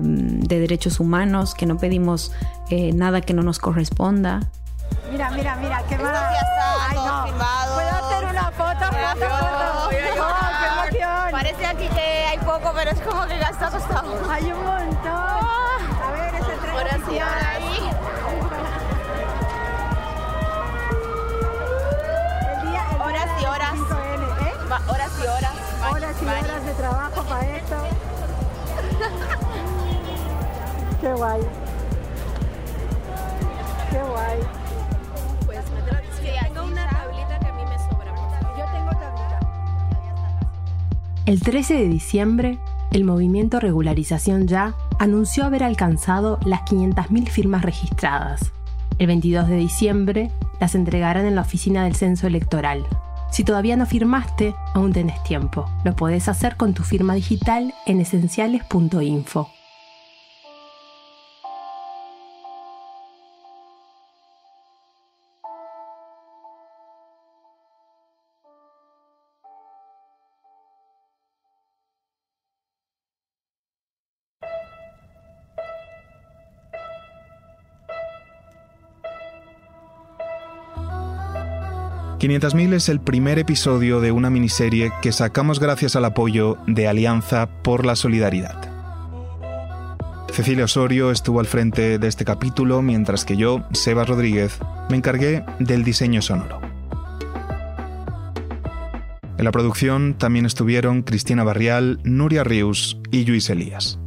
derechos 0.49 1.01
humanos, 1.01 1.55
que 1.55 1.66
no 1.66 1.79
pedimos 1.79 2.33
eh, 2.70 2.93
nada 2.93 3.20
que 3.20 3.33
no 3.33 3.43
nos 3.43 3.59
corresponda. 3.59 4.41
Mira, 5.11 5.31
mira, 5.31 5.57
mira, 5.57 5.83
qué 5.89 5.97
maravilla. 5.97 6.41
Ay, 6.89 6.97
no. 6.97 7.24
¿Puedo 7.74 8.07
hacer 8.07 8.24
una 8.29 8.51
foto? 8.51 8.85
Foto, 8.87 9.27
foto. 9.27 9.87
Oh, 9.87 9.89
qué 9.89 10.99
emoción. 10.99 11.31
Parece 11.31 11.66
aquí 11.66 11.89
que 11.89 12.16
poco, 12.59 12.73
pero 12.75 12.91
es 12.91 13.01
como 13.01 13.25
que 13.27 13.39
gasta 13.39 13.71
costado. 13.71 14.31
Hay 14.31 14.53
un 14.53 14.63
montón. 14.65 15.13
A 15.13 16.11
ver, 16.13 16.35
ese 16.35 16.57
tren. 16.57 16.77
Horas 16.77 17.01
y 17.11 17.15
horas. 17.17 17.47
Ahí. 17.47 17.91
El 22.53 22.61
día, 22.71 22.83
el 22.93 23.01
horas 23.03 23.29
y 23.41 23.45
horas. 23.45 23.75
5N, 23.75 24.23
¿eh? 24.47 24.55
horas 24.89 25.13
y 25.19 25.23
horas. 25.27 25.53
Horas 25.93 26.17
y 26.23 26.25
horas 26.25 26.65
de 26.65 26.73
trabajo 26.75 27.23
para 27.25 27.47
esto. 27.57 27.77
Qué 31.01 31.13
guay. 31.13 31.41
Qué 33.91 34.03
guay. 34.03 34.56
El 41.27 41.41
13 41.41 41.74
de 41.74 41.89
diciembre, 41.89 42.57
el 42.93 43.03
movimiento 43.03 43.59
Regularización 43.59 44.47
Ya 44.47 44.77
anunció 45.01 45.45
haber 45.45 45.64
alcanzado 45.64 46.39
las 46.45 46.61
500.000 46.61 47.29
firmas 47.29 47.62
registradas. 47.62 48.53
El 49.01 49.09
22 49.09 49.49
de 49.49 49.57
diciembre 49.57 50.31
las 50.61 50.77
entregarán 50.77 51.27
en 51.27 51.35
la 51.35 51.41
oficina 51.41 51.83
del 51.83 51.97
censo 51.97 52.29
electoral. 52.29 52.87
Si 53.33 53.43
todavía 53.43 53.77
no 53.77 53.87
firmaste, 53.87 54.55
aún 54.72 54.93
tenés 54.93 55.20
tiempo. 55.24 55.68
Lo 55.85 55.97
podés 55.97 56.29
hacer 56.29 56.57
con 56.57 56.74
tu 56.74 56.85
firma 56.85 57.16
digital 57.16 57.74
en 57.87 58.01
esenciales.info. 58.01 59.51
...500.000 82.27 82.72
es 82.72 82.89
el 82.89 82.99
primer 82.99 83.39
episodio 83.39 84.01
de 84.01 84.11
una 84.11 84.31
miniserie 84.31 84.91
que 85.01 85.12
sacamos 85.12 85.61
gracias 85.61 85.95
al 85.95 86.07
apoyo 86.07 86.59
de 86.66 86.89
Alianza 86.89 87.47
por 87.62 87.87
la 87.87 87.95
Solidaridad. 87.95 88.68
Cecilia 90.33 90.64
Osorio 90.64 91.12
estuvo 91.12 91.39
al 91.39 91.47
frente 91.47 92.01
de 92.01 92.09
este 92.09 92.24
capítulo, 92.24 92.83
mientras 92.83 93.24
que 93.24 93.37
yo, 93.37 93.64
Sebas 93.72 94.09
Rodríguez, 94.09 94.59
me 94.91 94.97
encargué 94.97 95.45
del 95.61 95.85
diseño 95.85 96.20
sonoro. 96.20 96.61
En 99.39 99.45
la 99.45 99.53
producción 99.53 100.18
también 100.18 100.47
estuvieron 100.47 101.03
Cristina 101.03 101.45
Barrial, 101.45 102.01
Nuria 102.03 102.43
Rius 102.43 102.99
y 103.12 103.24
Luis 103.24 103.49
Elías. 103.51 104.01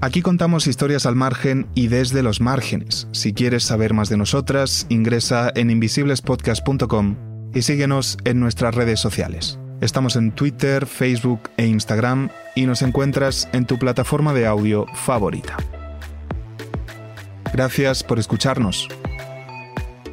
Aquí 0.00 0.22
contamos 0.22 0.66
historias 0.66 1.04
al 1.04 1.14
margen 1.14 1.66
y 1.74 1.88
desde 1.88 2.22
los 2.22 2.40
márgenes. 2.40 3.06
Si 3.12 3.34
quieres 3.34 3.64
saber 3.64 3.92
más 3.92 4.08
de 4.08 4.16
nosotras, 4.16 4.86
ingresa 4.88 5.52
en 5.54 5.68
invisiblespodcast.com 5.68 7.16
y 7.54 7.62
síguenos 7.62 8.18
en 8.24 8.40
nuestras 8.40 8.74
redes 8.74 9.00
sociales. 9.00 9.58
Estamos 9.80 10.16
en 10.16 10.32
Twitter, 10.32 10.86
Facebook 10.86 11.50
e 11.56 11.66
Instagram 11.66 12.30
y 12.54 12.66
nos 12.66 12.82
encuentras 12.82 13.48
en 13.52 13.66
tu 13.66 13.78
plataforma 13.78 14.32
de 14.32 14.46
audio 14.46 14.86
favorita. 14.94 15.56
Gracias 17.52 18.02
por 18.02 18.18
escucharnos. 18.18 18.88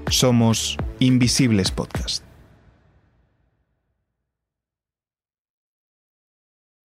Somos 0.09 0.77
Invisibles 0.99 1.71
Podcast. 1.71 2.30